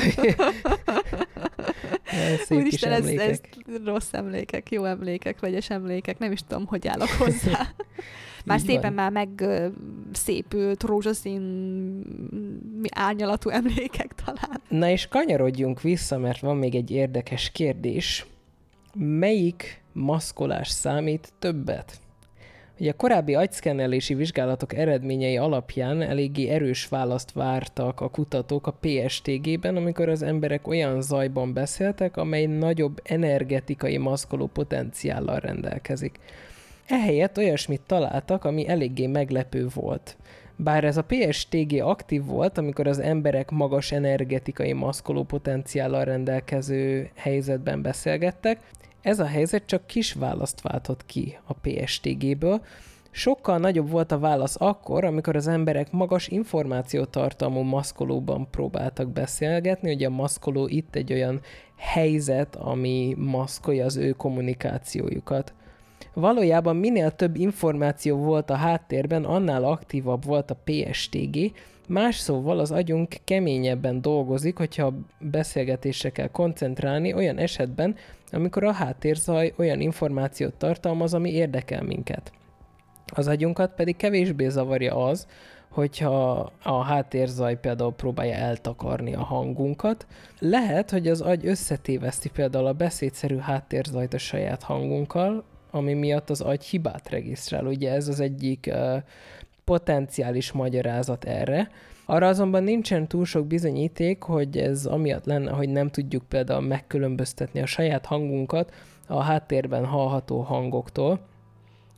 szép 2.46 2.58
Úristen, 2.58 2.92
ez, 2.92 3.08
ez 3.08 3.40
rossz 3.86 4.14
emlékek, 4.14 4.72
jó 4.72 4.84
emlékek, 4.84 5.40
vegyes 5.40 5.70
emlékek, 5.70 6.18
nem 6.18 6.32
is 6.32 6.40
tudom, 6.48 6.66
hogy 6.66 6.88
állok 6.88 7.10
hozzá. 7.20 7.68
Már 8.46 8.60
Így 8.60 8.66
szépen 8.66 8.82
van. 8.82 8.94
már 8.94 9.12
meg 9.12 9.44
szépült, 10.12 10.84
rózsaszín 10.84 11.44
árnyalatú 12.90 13.50
emlékek 13.50 14.16
talán. 14.26 14.62
Na 14.70 14.90
és 14.90 15.08
kanyarodjunk 15.08 15.82
vissza, 15.82 16.18
mert 16.18 16.40
van 16.40 16.58
még 16.58 16.76
egy 16.76 16.92
érdekes 16.92 17.52
kérdés. 17.52 18.26
Melyik 18.94 19.84
maszkolás 19.94 20.68
számít 20.68 21.34
többet? 21.40 22.00
Ugye 22.80 22.92
a 22.92 22.96
korábbi 22.96 23.36
agyszkennelési 23.36 24.14
vizsgálatok 24.14 24.74
eredményei 24.74 25.38
alapján 25.38 26.02
eléggé 26.02 26.50
erős 26.50 26.88
választ 26.88 27.32
vártak 27.32 28.02
a 28.02 28.10
kutatók 28.10 28.68
a 28.68 28.78
PSTG-ben, 28.80 29.76
amikor 29.76 30.10
az 30.10 30.22
emberek 30.22 30.68
olyan 30.68 31.02
zajban 31.02 31.54
beszéltek, 31.54 32.18
amely 32.18 32.46
nagyobb 32.46 33.00
energetikai 33.04 33.98
maszkoló 33.98 34.48
potenciállal 34.48 35.40
rendelkezik. 35.40 36.20
Ehelyett 36.88 37.38
olyasmit 37.38 37.82
találtak, 37.86 38.46
ami 38.46 38.68
eléggé 38.68 39.08
meglepő 39.08 39.68
volt. 39.74 40.18
Bár 40.56 40.84
ez 40.84 40.98
a 40.98 41.06
PSTG 41.08 41.82
aktív 41.82 42.26
volt, 42.26 42.58
amikor 42.58 42.88
az 42.88 43.00
emberek 43.00 43.50
magas 43.50 43.92
energetikai 43.92 44.74
maszkoló 44.74 45.24
potenciállal 45.24 46.04
rendelkező 46.04 47.10
helyzetben 47.16 47.82
beszélgettek, 47.82 48.60
ez 49.06 49.20
a 49.20 49.26
helyzet 49.26 49.66
csak 49.66 49.88
kis 49.88 50.14
választ 50.14 50.62
váltott 50.62 51.06
ki 51.06 51.38
a 51.44 51.54
PSTG-ből, 51.54 52.62
Sokkal 53.18 53.58
nagyobb 53.58 53.90
volt 53.90 54.12
a 54.12 54.20
válasz 54.20 54.56
akkor, 54.60 55.04
amikor 55.04 55.36
az 55.36 55.48
emberek 55.48 55.92
magas 55.92 56.28
információtartalmú 56.28 57.62
maszkolóban 57.62 58.48
próbáltak 58.50 59.10
beszélgetni. 59.10 59.94
Ugye 59.94 60.08
a 60.08 60.10
maszkoló 60.10 60.68
itt 60.68 60.96
egy 60.96 61.14
olyan 61.14 61.42
helyzet, 61.76 62.56
ami 62.56 63.16
maszkolja 63.18 63.86
az 63.86 63.96
ő 63.96 64.12
kommunikációjukat. 64.12 65.54
Valójában 66.14 66.76
minél 66.76 67.12
több 67.12 67.36
információ 67.36 68.18
volt 68.18 68.50
a 68.50 68.56
háttérben, 68.56 69.24
annál 69.24 69.64
aktívabb 69.64 70.26
volt 70.26 70.52
a 70.52 70.62
PSTG, 70.64 71.52
Más 71.88 72.18
szóval 72.18 72.60
az 72.60 72.72
agyunk 72.72 73.16
keményebben 73.24 74.02
dolgozik, 74.02 74.58
hogyha 74.58 74.94
beszélgetésre 75.20 76.10
kell 76.10 76.28
koncentrálni 76.28 77.14
olyan 77.14 77.38
esetben, 77.38 77.96
amikor 78.32 78.64
a 78.64 78.72
háttérzaj 78.72 79.54
olyan 79.58 79.82
információt 79.82 80.54
tartalmaz, 80.54 81.14
ami 81.14 81.32
érdekel 81.32 81.84
minket. 81.84 82.32
Az 83.14 83.28
agyunkat 83.28 83.76
pedig 83.76 83.96
kevésbé 83.96 84.50
zavarja 84.50 85.06
az, 85.06 85.28
hogyha 85.70 86.52
a 86.64 86.84
háttérzaj 86.84 87.60
például 87.60 87.94
próbálja 87.94 88.34
eltakarni 88.34 89.14
a 89.14 89.24
hangunkat. 89.24 90.08
Lehet, 90.40 90.92
hogy 90.92 91.08
az 91.08 91.22
agy 91.22 91.46
összetéveszti 91.48 92.30
például 92.30 92.66
a 92.66 92.74
beszédszerű 92.74 93.38
háttérzajt 93.38 94.14
a 94.14 94.18
saját 94.18 94.64
hangunkkal, 94.64 95.44
ami 95.72 95.94
miatt 95.94 96.30
az 96.30 96.42
agy 96.42 96.64
hibát 96.64 97.10
regisztrál. 97.10 97.66
Ugye 97.66 97.92
ez 97.92 98.08
az 98.08 98.20
egyik 98.20 98.70
uh, 98.72 99.04
potenciális 99.64 100.52
magyarázat 100.52 101.26
erre. 101.26 101.70
Arra 102.06 102.28
azonban 102.28 102.64
nincsen 102.64 103.08
túl 103.08 103.26
sok 103.26 103.48
bizonyíték, 103.48 104.24
hogy 104.24 104.58
ez 104.58 104.86
amiatt 104.86 105.26
lenne, 105.26 105.52
hogy 105.52 105.70
nem 105.70 105.90
tudjuk 105.90 106.24
például 106.24 106.62
megkülönböztetni 106.62 107.62
a 107.62 107.66
saját 107.66 108.06
hangunkat 108.06 108.74
a 109.08 109.22
háttérben 109.22 109.86
hallható 109.86 110.40
hangoktól. 110.40 111.20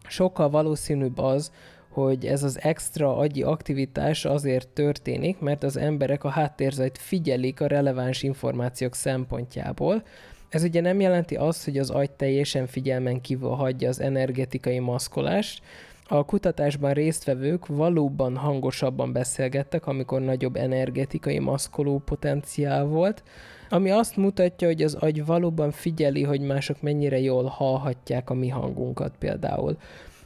Sokkal 0.08 0.50
valószínűbb 0.50 1.17
az, 1.17 1.52
hogy 1.89 2.26
ez 2.26 2.43
az 2.43 2.62
extra 2.62 3.17
agyi 3.17 3.43
aktivitás 3.43 4.26
azért 4.26 4.67
történik, 4.67 5.39
mert 5.39 5.63
az 5.63 5.78
emberek 5.78 6.24
a 6.24 6.30
háttérzajt 6.30 6.98
figyelik 6.98 7.62
a 7.62 7.67
releváns 7.67 8.24
információk 8.24 8.96
szempontjából. 8.96 10.04
Ez 10.50 10.63
ugye 10.63 10.82
nem 10.82 11.00
jelenti 11.00 11.36
azt, 11.36 11.65
hogy 11.65 11.78
az 11.78 11.89
agy 11.89 12.12
teljesen 12.12 12.67
figyelmen 12.67 13.22
kívül 13.22 13.50
hagyja 13.50 13.89
az 13.89 14.02
energetikai 14.02 14.80
maszkolást, 14.80 15.63
a 16.08 16.26
kutatásban 16.26 16.93
résztvevők 16.93 17.67
valóban 17.67 18.36
hangosabban 18.36 19.12
beszélgettek, 19.12 19.88
amikor 19.88 20.22
nagyobb 20.22 20.56
energetikai 20.56 21.39
maszkoló 21.39 22.02
potenciál 22.06 22.86
volt, 22.86 23.24
ami 23.70 23.89
azt 23.89 24.17
mutatja, 24.17 24.67
hogy 24.67 24.82
az 24.82 24.93
agy 24.93 25.26
valóban 25.26 25.72
figyeli, 25.72 26.24
hogy 26.24 26.41
mások 26.41 26.82
mennyire 26.82 27.20
jól 27.20 27.43
hallhatják 27.43 28.30
a 28.30 28.34
mi 28.34 28.48
hangunkat 28.48 29.13
például. 29.20 29.78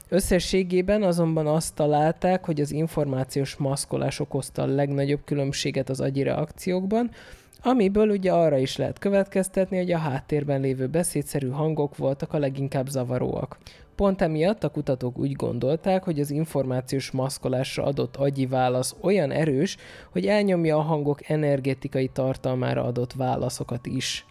Összességében 0.10 1.04
azonban 1.04 1.48
azt 1.48 1.76
találták, 1.76 2.46
hogy 2.46 2.62
az 2.62 2.72
információs 2.72 3.56
maszkolás 3.56 4.20
okozta 4.20 4.62
a 4.62 4.65
legnagyobb 4.65 5.22
különbséget 5.26 5.89
az 5.89 6.00
agyi 6.00 6.24
reakciókban, 6.24 7.12
amiből 7.63 8.10
ugye 8.10 8.32
arra 8.32 8.58
is 8.58 8.78
lehet 8.78 9.00
következtetni, 9.00 9.78
hogy 9.78 9.91
a 9.91 9.98
háttérben 9.98 10.62
lévő 10.62 10.88
beszédszerű 10.88 11.50
hangok 11.50 11.98
voltak 11.98 12.34
a 12.34 12.39
leginkább 12.39 12.88
zavaróak. 12.88 13.58
Pont 14.02 14.22
emiatt 14.22 14.64
a 14.64 14.70
kutatók 14.70 15.18
úgy 15.18 15.32
gondolták, 15.32 16.04
hogy 16.04 16.20
az 16.20 16.32
információs 16.32 17.12
maszkolásra 17.12 17.84
adott 17.84 18.16
agyi 18.16 18.46
válasz 18.46 18.96
olyan 19.02 19.32
erős, 19.32 19.78
hogy 20.12 20.26
elnyomja 20.26 20.78
a 20.78 20.82
hangok 20.82 21.30
energetikai 21.30 22.08
tartalmára 22.08 22.84
adott 22.84 23.14
válaszokat 23.14 23.86
is. 23.86 24.26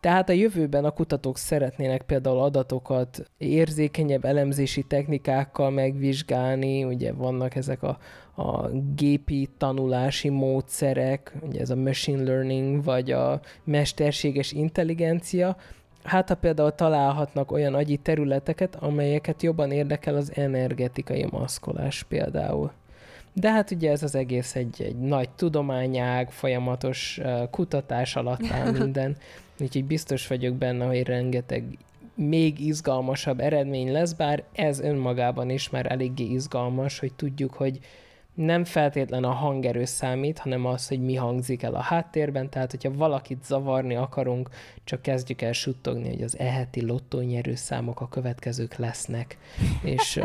Tehát 0.00 0.28
a 0.28 0.32
jövőben 0.32 0.84
a 0.84 0.90
kutatók 0.90 1.38
szeretnének 1.38 2.02
például 2.02 2.38
adatokat 2.38 3.30
érzékenyebb 3.38 4.24
elemzési 4.24 4.82
technikákkal 4.82 5.70
megvizsgálni, 5.70 6.84
ugye 6.84 7.12
vannak 7.12 7.54
ezek 7.54 7.82
a, 7.82 7.98
a 8.42 8.68
gépi 8.94 9.48
tanulási 9.58 10.28
módszerek, 10.28 11.36
ugye 11.42 11.60
ez 11.60 11.70
a 11.70 11.76
machine 11.76 12.22
learning, 12.22 12.84
vagy 12.84 13.10
a 13.10 13.40
mesterséges 13.64 14.52
intelligencia, 14.52 15.56
hát 16.04 16.28
ha 16.28 16.34
például 16.34 16.74
találhatnak 16.74 17.52
olyan 17.52 17.74
agyi 17.74 17.96
területeket, 17.96 18.76
amelyeket 18.76 19.42
jobban 19.42 19.70
érdekel 19.70 20.14
az 20.14 20.32
energetikai 20.34 21.26
maszkolás 21.30 22.02
például. 22.02 22.72
De 23.32 23.50
hát 23.50 23.70
ugye 23.70 23.90
ez 23.90 24.02
az 24.02 24.14
egész 24.14 24.54
egy, 24.54 24.82
egy 24.82 24.96
nagy 24.96 25.28
tudományág, 25.30 26.30
folyamatos 26.30 27.18
uh, 27.22 27.50
kutatás 27.50 28.16
alatt 28.16 28.50
áll 28.50 28.70
minden, 28.78 29.16
úgyhogy 29.60 29.84
biztos 29.84 30.26
vagyok 30.26 30.54
benne, 30.54 30.84
hogy 30.84 31.02
rengeteg 31.02 31.64
még 32.14 32.60
izgalmasabb 32.60 33.40
eredmény 33.40 33.92
lesz, 33.92 34.12
bár 34.12 34.42
ez 34.52 34.80
önmagában 34.80 35.50
is 35.50 35.70
már 35.70 35.92
eléggé 35.92 36.24
izgalmas, 36.24 36.98
hogy 36.98 37.12
tudjuk, 37.12 37.54
hogy 37.54 37.78
nem 38.34 38.64
feltétlen 38.64 39.24
a 39.24 39.32
hangerő 39.32 39.84
számít, 39.84 40.38
hanem 40.38 40.66
az, 40.66 40.88
hogy 40.88 41.00
mi 41.00 41.14
hangzik 41.14 41.62
el 41.62 41.74
a 41.74 41.80
háttérben, 41.80 42.50
tehát 42.50 42.70
hogyha 42.70 42.94
valakit 42.94 43.44
zavarni 43.44 43.94
akarunk, 43.94 44.48
csak 44.84 45.02
kezdjük 45.02 45.42
el 45.42 45.52
suttogni, 45.52 46.08
hogy 46.08 46.22
az 46.22 46.38
eheti 46.38 46.86
lottónyerő 46.86 47.54
számok 47.54 48.00
a 48.00 48.08
következők 48.08 48.76
lesznek, 48.76 49.38
és 49.82 50.20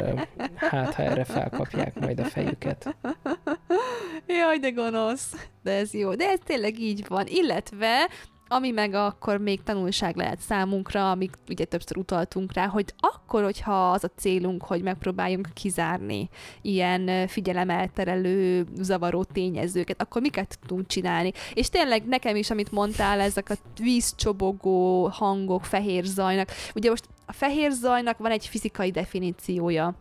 hát 0.55 0.93
ha 0.93 1.03
erre 1.03 1.23
felkapják 1.23 1.99
majd 1.99 2.19
a 2.19 2.23
fejüket. 2.25 2.95
Jaj, 4.27 4.57
de 4.57 4.69
gonosz. 4.69 5.49
De 5.63 5.71
ez 5.71 5.93
jó. 5.93 6.15
De 6.15 6.25
ez 6.29 6.39
tényleg 6.43 6.79
így 6.79 7.05
van. 7.07 7.25
Illetve 7.27 8.09
ami 8.51 8.71
meg 8.71 8.93
akkor 8.93 9.38
még 9.38 9.63
tanulság 9.63 10.15
lehet 10.15 10.39
számunkra, 10.39 11.12
amik 11.12 11.31
ugye 11.49 11.65
többször 11.65 11.97
utaltunk 11.97 12.53
rá, 12.53 12.67
hogy 12.67 12.93
akkor, 12.97 13.43
hogyha 13.43 13.91
az 13.91 14.03
a 14.03 14.12
célunk, 14.15 14.63
hogy 14.63 14.81
megpróbáljunk 14.81 15.49
kizárni 15.53 16.29
ilyen 16.62 17.27
figyelemelterelő, 17.27 18.67
zavaró 18.75 19.23
tényezőket, 19.23 20.01
akkor 20.01 20.21
miket 20.21 20.59
tudunk 20.62 20.88
csinálni? 20.88 21.31
És 21.53 21.69
tényleg 21.69 22.05
nekem 22.05 22.35
is, 22.35 22.49
amit 22.49 22.71
mondtál, 22.71 23.19
ezek 23.19 23.49
a 23.49 23.55
vízcsobogó 23.81 25.07
hangok 25.07 25.65
fehér 25.65 26.03
zajnak. 26.03 26.49
Ugye 26.75 26.89
most 26.89 27.07
a 27.25 27.33
fehér 27.33 27.71
zajnak 27.71 28.17
van 28.17 28.31
egy 28.31 28.47
fizikai 28.47 28.91
definíciója, 28.91 29.95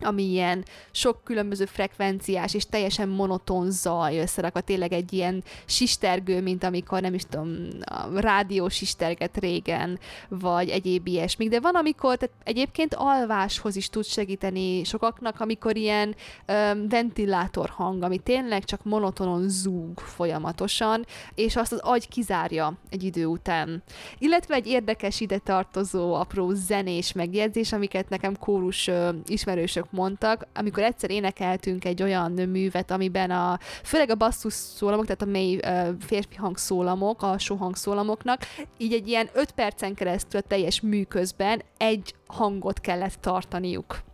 ami 0.00 0.22
ilyen 0.22 0.64
sok 0.90 1.24
különböző 1.24 1.64
frekvenciás 1.64 2.54
és 2.54 2.66
teljesen 2.66 3.08
monoton 3.08 3.70
zaj 3.70 4.18
összerakva, 4.18 4.60
tényleg 4.60 4.92
egy 4.92 5.12
ilyen 5.12 5.44
sistergő, 5.66 6.42
mint 6.42 6.64
amikor 6.64 7.00
nem 7.00 7.14
is 7.14 7.22
tudom, 7.28 7.56
a 7.84 8.20
rádió 8.20 8.68
sisterget 8.68 9.38
régen, 9.38 9.98
vagy 10.28 10.68
egyéb 10.68 11.06
ilyesmik, 11.06 11.48
de 11.48 11.60
van, 11.60 11.74
amikor 11.74 12.16
tehát 12.16 12.34
egyébként 12.44 12.94
alváshoz 12.94 13.76
is 13.76 13.88
tud 13.88 14.04
segíteni 14.04 14.84
sokaknak, 14.84 15.40
amikor 15.40 15.76
ilyen 15.76 16.14
öm, 16.46 16.88
ventilátor 16.88 17.68
hang, 17.68 18.02
ami 18.02 18.18
tényleg 18.18 18.64
csak 18.64 18.84
monotonon 18.84 19.48
zúg 19.48 19.98
folyamatosan, 19.98 21.06
és 21.34 21.56
azt 21.56 21.72
az 21.72 21.80
agy 21.82 22.08
kizárja 22.08 22.72
egy 22.90 23.02
idő 23.02 23.26
után. 23.26 23.82
Illetve 24.18 24.54
egy 24.54 24.66
érdekes 24.66 25.20
ide 25.20 25.38
tartozó 25.38 26.14
apró 26.14 26.52
zenés 26.52 27.12
megjegyzés, 27.12 27.72
amiket 27.72 28.08
nekem 28.08 28.36
kórus 28.36 28.86
ö, 28.86 29.10
ismerősök 29.26 29.87
mondtak, 29.90 30.46
amikor 30.54 30.82
egyszer 30.82 31.10
énekeltünk 31.10 31.84
egy 31.84 32.02
olyan 32.02 32.32
művet, 32.32 32.90
amiben 32.90 33.30
a, 33.30 33.58
főleg 33.84 34.10
a 34.10 34.14
basszus 34.14 34.52
szólamok, 34.52 35.04
tehát 35.04 35.22
a 35.22 35.24
mély 35.24 35.58
férfi 36.00 36.36
hangszólamok, 36.36 37.22
a 37.22 37.36
hangszólamoknak, 37.58 38.40
így 38.76 38.92
egy 38.92 39.08
ilyen 39.08 39.28
öt 39.32 39.50
percen 39.50 39.94
keresztül 39.94 40.40
a 40.40 40.48
teljes 40.48 40.80
mű 40.80 41.02
közben 41.02 41.62
egy 41.76 42.14
hangot 42.26 42.80
kellett 42.80 43.20
tartaniuk 43.20 44.06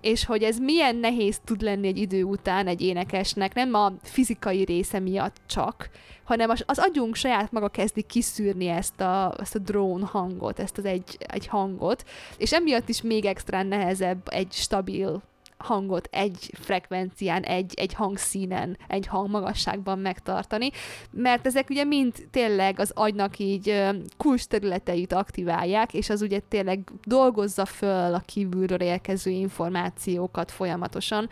és 0.00 0.24
hogy 0.24 0.42
ez 0.42 0.58
milyen 0.58 0.96
nehéz 0.96 1.40
tud 1.44 1.60
lenni 1.60 1.86
egy 1.86 1.98
idő 1.98 2.22
után 2.22 2.66
egy 2.66 2.80
énekesnek, 2.80 3.54
nem 3.54 3.74
a 3.74 3.92
fizikai 4.02 4.64
része 4.64 4.98
miatt 4.98 5.36
csak, 5.46 5.90
hanem 6.24 6.50
az, 6.50 6.62
az 6.66 6.78
agyunk 6.78 7.14
saját 7.14 7.52
maga 7.52 7.68
kezdi 7.68 8.02
kiszűrni 8.02 8.66
ezt 8.66 9.00
a, 9.00 9.34
ezt 9.40 9.54
a 9.54 9.58
drone 9.58 10.06
hangot, 10.06 10.58
ezt 10.58 10.78
az 10.78 10.84
egy, 10.84 11.16
egy 11.18 11.46
hangot, 11.46 12.04
és 12.36 12.52
emiatt 12.52 12.88
is 12.88 13.02
még 13.02 13.24
extra 13.24 13.62
nehezebb 13.62 14.20
egy 14.30 14.52
stabil 14.52 15.22
hangot 15.58 16.08
egy 16.12 16.50
frekvencián, 16.60 17.42
egy, 17.42 17.74
egy 17.76 17.94
hangszínen, 17.94 18.78
egy 18.88 19.06
hangmagasságban 19.06 19.98
megtartani, 19.98 20.70
mert 21.10 21.46
ezek 21.46 21.70
ugye 21.70 21.84
mind 21.84 22.14
tényleg 22.30 22.80
az 22.80 22.92
agynak 22.94 23.38
így 23.38 23.84
kulcs 24.16 24.44
területeit 24.44 25.12
aktiválják, 25.12 25.94
és 25.94 26.10
az 26.10 26.22
ugye 26.22 26.40
tényleg 26.48 26.90
dolgozza 27.04 27.64
föl 27.64 28.14
a 28.14 28.22
kívülről 28.26 28.80
érkező 28.80 29.30
információkat 29.30 30.50
folyamatosan, 30.50 31.28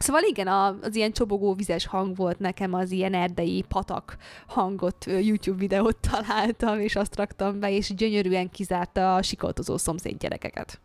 Szóval 0.00 0.22
igen, 0.22 0.46
az 0.46 0.96
ilyen 0.96 1.12
csobogó 1.12 1.54
vizes 1.54 1.86
hang 1.86 2.16
volt 2.16 2.38
nekem, 2.38 2.74
az 2.74 2.90
ilyen 2.90 3.14
erdei 3.14 3.64
patak 3.68 4.16
hangot 4.46 5.04
YouTube 5.04 5.58
videót 5.58 5.96
találtam, 6.10 6.80
és 6.80 6.96
azt 6.96 7.16
raktam 7.16 7.60
be, 7.60 7.70
és 7.70 7.94
gyönyörűen 7.94 8.50
kizárta 8.50 9.14
a 9.14 9.22
sikoltozó 9.22 9.76
szomszéd 9.76 10.18
gyerekeket. 10.18 10.80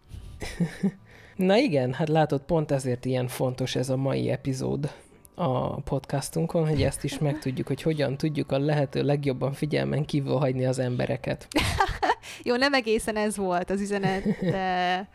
Na 1.35 1.57
igen, 1.57 1.93
hát 1.93 2.09
látod, 2.09 2.41
pont 2.41 2.71
ezért 2.71 3.05
ilyen 3.05 3.27
fontos 3.27 3.75
ez 3.75 3.89
a 3.89 3.97
mai 3.97 4.29
epizód 4.29 4.91
a 5.35 5.81
podcastunkon, 5.81 6.67
hogy 6.67 6.81
ezt 6.81 7.03
is 7.03 7.17
megtudjuk, 7.17 7.67
hogy 7.67 7.81
hogyan 7.81 8.17
tudjuk 8.17 8.51
a 8.51 8.59
lehető 8.59 9.03
legjobban 9.03 9.53
figyelmen 9.53 10.05
kívül 10.05 10.35
hagyni 10.35 10.65
az 10.65 10.79
embereket. 10.79 11.47
Jó, 12.43 12.55
nem 12.55 12.73
egészen 12.73 13.15
ez 13.15 13.37
volt 13.37 13.69
az 13.69 13.81
üzenet, 13.81 14.23
de 14.39 15.07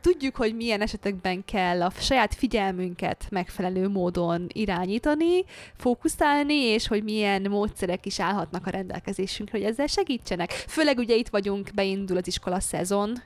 tudjuk, 0.00 0.36
hogy 0.36 0.56
milyen 0.56 0.80
esetekben 0.80 1.44
kell 1.44 1.82
a 1.82 1.90
saját 1.98 2.34
figyelmünket 2.34 3.26
megfelelő 3.30 3.88
módon 3.88 4.46
irányítani, 4.52 5.44
fókuszálni, 5.76 6.54
és 6.54 6.88
hogy 6.88 7.02
milyen 7.02 7.42
módszerek 7.50 8.06
is 8.06 8.20
állhatnak 8.20 8.66
a 8.66 8.70
rendelkezésünkre, 8.70 9.58
hogy 9.58 9.66
ezzel 9.66 9.86
segítsenek. 9.86 10.50
Főleg 10.50 10.98
ugye 10.98 11.14
itt 11.14 11.28
vagyunk, 11.28 11.70
beindul 11.74 12.16
az 12.16 12.26
iskola 12.26 12.60
szezon, 12.60 13.22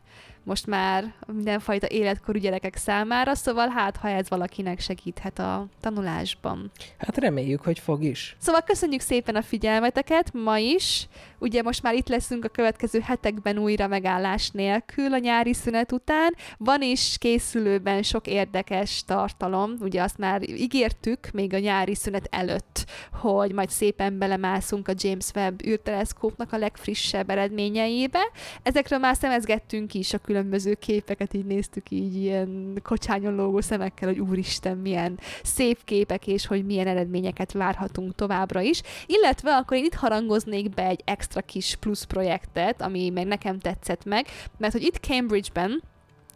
most 0.46 0.66
már 0.66 1.14
mindenfajta 1.26 1.87
életkorú 1.87 2.38
gyerekek 2.38 2.76
számára, 2.76 3.35
szóval 3.35 3.68
hát, 3.68 3.96
ha 3.96 4.09
ez 4.09 4.28
valakinek 4.28 4.80
segíthet 4.80 5.38
a 5.38 5.66
tanulásban. 5.80 6.70
Hát 6.98 7.16
reméljük, 7.16 7.62
hogy 7.62 7.78
fog 7.78 8.02
is. 8.02 8.37
Szóval 8.38 8.61
köszönjük 8.61 9.00
szépen 9.00 9.37
a 9.37 9.42
figyelmeteket 9.42 10.32
ma 10.32 10.59
is. 10.59 11.09
Ugye 11.38 11.62
most 11.62 11.82
már 11.82 11.94
itt 11.94 12.09
leszünk 12.09 12.44
a 12.44 12.48
következő 12.48 13.00
hetekben 13.00 13.59
újra 13.59 13.87
megállás 13.87 14.50
nélkül 14.50 15.12
a 15.12 15.18
nyári 15.18 15.54
szünet 15.54 15.92
után. 15.92 16.35
Van 16.56 16.82
is 16.82 17.16
készülőben 17.18 18.02
sok 18.02 18.26
érdekes 18.26 19.04
tartalom, 19.04 19.74
ugye 19.80 20.02
azt 20.02 20.18
már 20.18 20.48
ígértük 20.48 21.30
még 21.32 21.54
a 21.54 21.59
nyári 21.59 21.94
szünet 21.94 22.28
előtt, 22.30 22.85
hogy 23.12 23.52
majd 23.52 23.70
szépen 23.70 24.18
belemászunk 24.18 24.88
a 24.88 24.94
James 24.96 25.30
Webb 25.35 25.66
űrteleszkópnak 25.66 26.52
a 26.52 26.59
legfrissebb 26.59 27.30
eredményeibe. 27.30 28.20
Ezekről 28.62 28.98
már 28.98 29.16
szemezgettünk 29.16 29.94
is 29.94 30.12
a 30.12 30.18
különböző 30.18 30.35
képeket, 30.79 31.35
így 31.35 31.44
néztük 31.44 31.90
így 31.90 32.14
ilyen 32.14 32.81
kocsányon 32.83 33.35
lógó 33.35 33.61
szemekkel, 33.61 34.09
hogy 34.09 34.18
úristen, 34.18 34.77
milyen 34.77 35.18
szép 35.42 35.85
képek, 35.85 36.27
és 36.27 36.46
hogy 36.46 36.64
milyen 36.64 36.87
eredményeket 36.87 37.53
várhatunk 37.53 38.14
továbbra 38.14 38.61
is. 38.61 38.83
Illetve 39.07 39.57
akkor 39.57 39.77
én 39.77 39.85
itt 39.85 39.94
harangoznék 39.94 40.70
be 40.70 40.87
egy 40.87 41.01
extra 41.05 41.40
kis 41.40 41.77
plusz 41.81 42.05
projektet, 42.05 42.83
ami 42.83 43.11
meg 43.11 43.27
nekem 43.27 43.59
tetszett 43.59 44.05
meg, 44.05 44.27
mert 44.59 44.72
hogy 44.72 44.83
itt 44.83 44.96
Cambridge-ben 44.96 45.83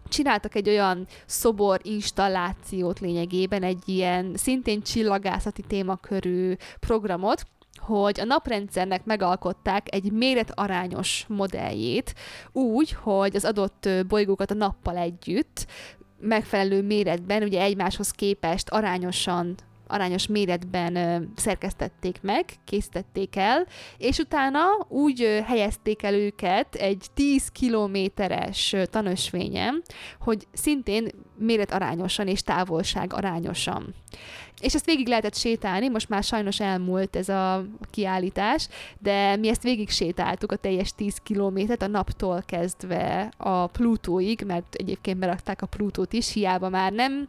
csináltak 0.08 0.54
egy 0.54 0.68
olyan 0.68 1.06
szobor 1.26 1.80
installációt 1.82 3.00
lényegében, 3.00 3.62
egy 3.62 3.82
ilyen 3.84 4.32
szintén 4.36 4.82
csillagászati 4.82 5.62
témakörű 5.62 6.54
programot, 6.80 7.46
hogy 7.90 8.20
a 8.20 8.24
naprendszernek 8.24 9.04
megalkották 9.04 9.94
egy 9.94 10.12
méretarányos 10.12 11.24
modelljét, 11.28 12.14
úgy, 12.52 12.92
hogy 12.92 13.36
az 13.36 13.44
adott 13.44 13.88
bolygókat 14.08 14.50
a 14.50 14.54
nappal 14.54 14.96
együtt 14.96 15.66
megfelelő 16.20 16.82
méretben, 16.82 17.42
ugye 17.42 17.62
egymáshoz 17.62 18.10
képest 18.10 18.68
arányosan 18.68 19.54
arányos 19.90 20.26
méretben 20.26 21.28
szerkesztették 21.36 22.18
meg, 22.22 22.44
készítették 22.64 23.36
el, 23.36 23.66
és 23.98 24.18
utána 24.18 24.62
úgy 24.88 25.42
helyezték 25.46 26.02
el 26.02 26.14
őket 26.14 26.74
egy 26.74 27.06
10 27.14 27.48
kilométeres 27.48 28.76
tanösvényen, 28.90 29.82
hogy 30.20 30.46
szintén 30.52 31.08
méret 31.38 31.72
arányosan 31.72 32.28
és 32.28 32.42
távolság 32.42 33.12
arányosan. 33.12 33.94
És 34.60 34.74
ezt 34.74 34.84
végig 34.84 35.08
lehetett 35.08 35.34
sétálni, 35.34 35.88
most 35.88 36.08
már 36.08 36.22
sajnos 36.22 36.60
elmúlt 36.60 37.16
ez 37.16 37.28
a 37.28 37.64
kiállítás, 37.90 38.68
de 38.98 39.36
mi 39.36 39.48
ezt 39.48 39.62
végig 39.62 39.90
sétáltuk 39.90 40.52
a 40.52 40.56
teljes 40.56 40.92
10 40.94 41.16
kilométert, 41.22 41.82
a 41.82 41.86
naptól 41.86 42.42
kezdve 42.46 43.32
a 43.36 43.66
Plutóig, 43.66 44.42
mert 44.46 44.74
egyébként 44.74 45.18
berakták 45.18 45.62
a 45.62 45.66
Plutót 45.66 46.12
is, 46.12 46.32
hiába 46.32 46.68
már 46.68 46.92
nem, 46.92 47.28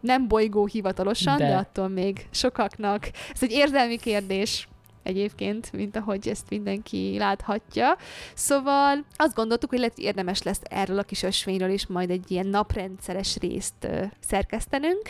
nem 0.00 0.28
bolygó 0.28 0.66
hivatalosan, 0.66 1.36
de. 1.36 1.48
de 1.48 1.56
attól 1.56 1.88
még 1.88 2.26
sokaknak. 2.30 3.10
Ez 3.34 3.42
egy 3.42 3.52
érzelmi 3.52 3.96
kérdés 3.96 4.68
egyébként, 5.02 5.72
mint 5.72 5.96
ahogy 5.96 6.28
ezt 6.28 6.50
mindenki 6.50 7.16
láthatja. 7.18 7.96
Szóval 8.34 9.04
azt 9.16 9.34
gondoltuk, 9.34 9.70
hogy 9.70 9.78
lehet 9.78 9.98
érdemes 9.98 10.42
lesz 10.42 10.60
erről 10.62 10.98
a 10.98 11.02
kis 11.02 11.22
ösvényről 11.22 11.70
is 11.70 11.86
majd 11.86 12.10
egy 12.10 12.30
ilyen 12.30 12.46
naprendszeres 12.46 13.36
részt 13.36 13.88
szerkesztenünk. 14.20 15.02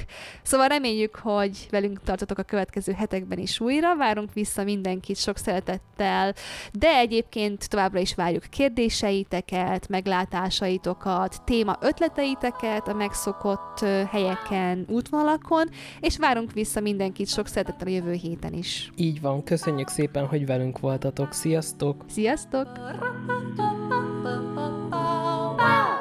Szóval 0.42 0.68
reméljük, 0.68 1.16
hogy 1.16 1.66
velünk 1.70 2.00
tartotok 2.03 2.38
a 2.38 2.42
következő 2.42 2.92
hetekben 2.92 3.38
is 3.38 3.61
újra. 3.61 3.96
Várunk 3.96 4.33
vissza 4.33 4.64
mindenkit 4.64 5.16
sok 5.16 5.37
szeretettel, 5.37 6.35
de 6.72 6.96
egyébként 6.96 7.68
továbbra 7.68 7.98
is 7.98 8.14
várjuk 8.14 8.44
kérdéseiteket, 8.50 9.88
meglátásaitokat, 9.88 11.42
téma 11.44 11.76
ötleteiteket 11.81 12.88
a 12.88 12.94
megszokott 12.94 13.79
helyeken, 14.11 14.85
útvonalakon, 14.88 15.68
és 16.00 16.18
várunk 16.18 16.53
vissza 16.53 16.81
mindenkit 16.81 17.29
sok 17.29 17.46
szeretettel 17.46 17.87
a 17.87 17.90
jövő 17.90 18.12
héten 18.12 18.53
is. 18.53 18.90
Így 18.96 19.20
van, 19.20 19.44
köszönjük 19.44 19.80
Köszönjük 19.85 20.12
szépen, 20.12 20.27
hogy 20.29 20.47
velünk 20.47 20.79
voltatok. 20.79 21.33
Sziasztok! 21.33 22.05
Sziasztok! 22.09 22.69
Wow. 24.90 25.99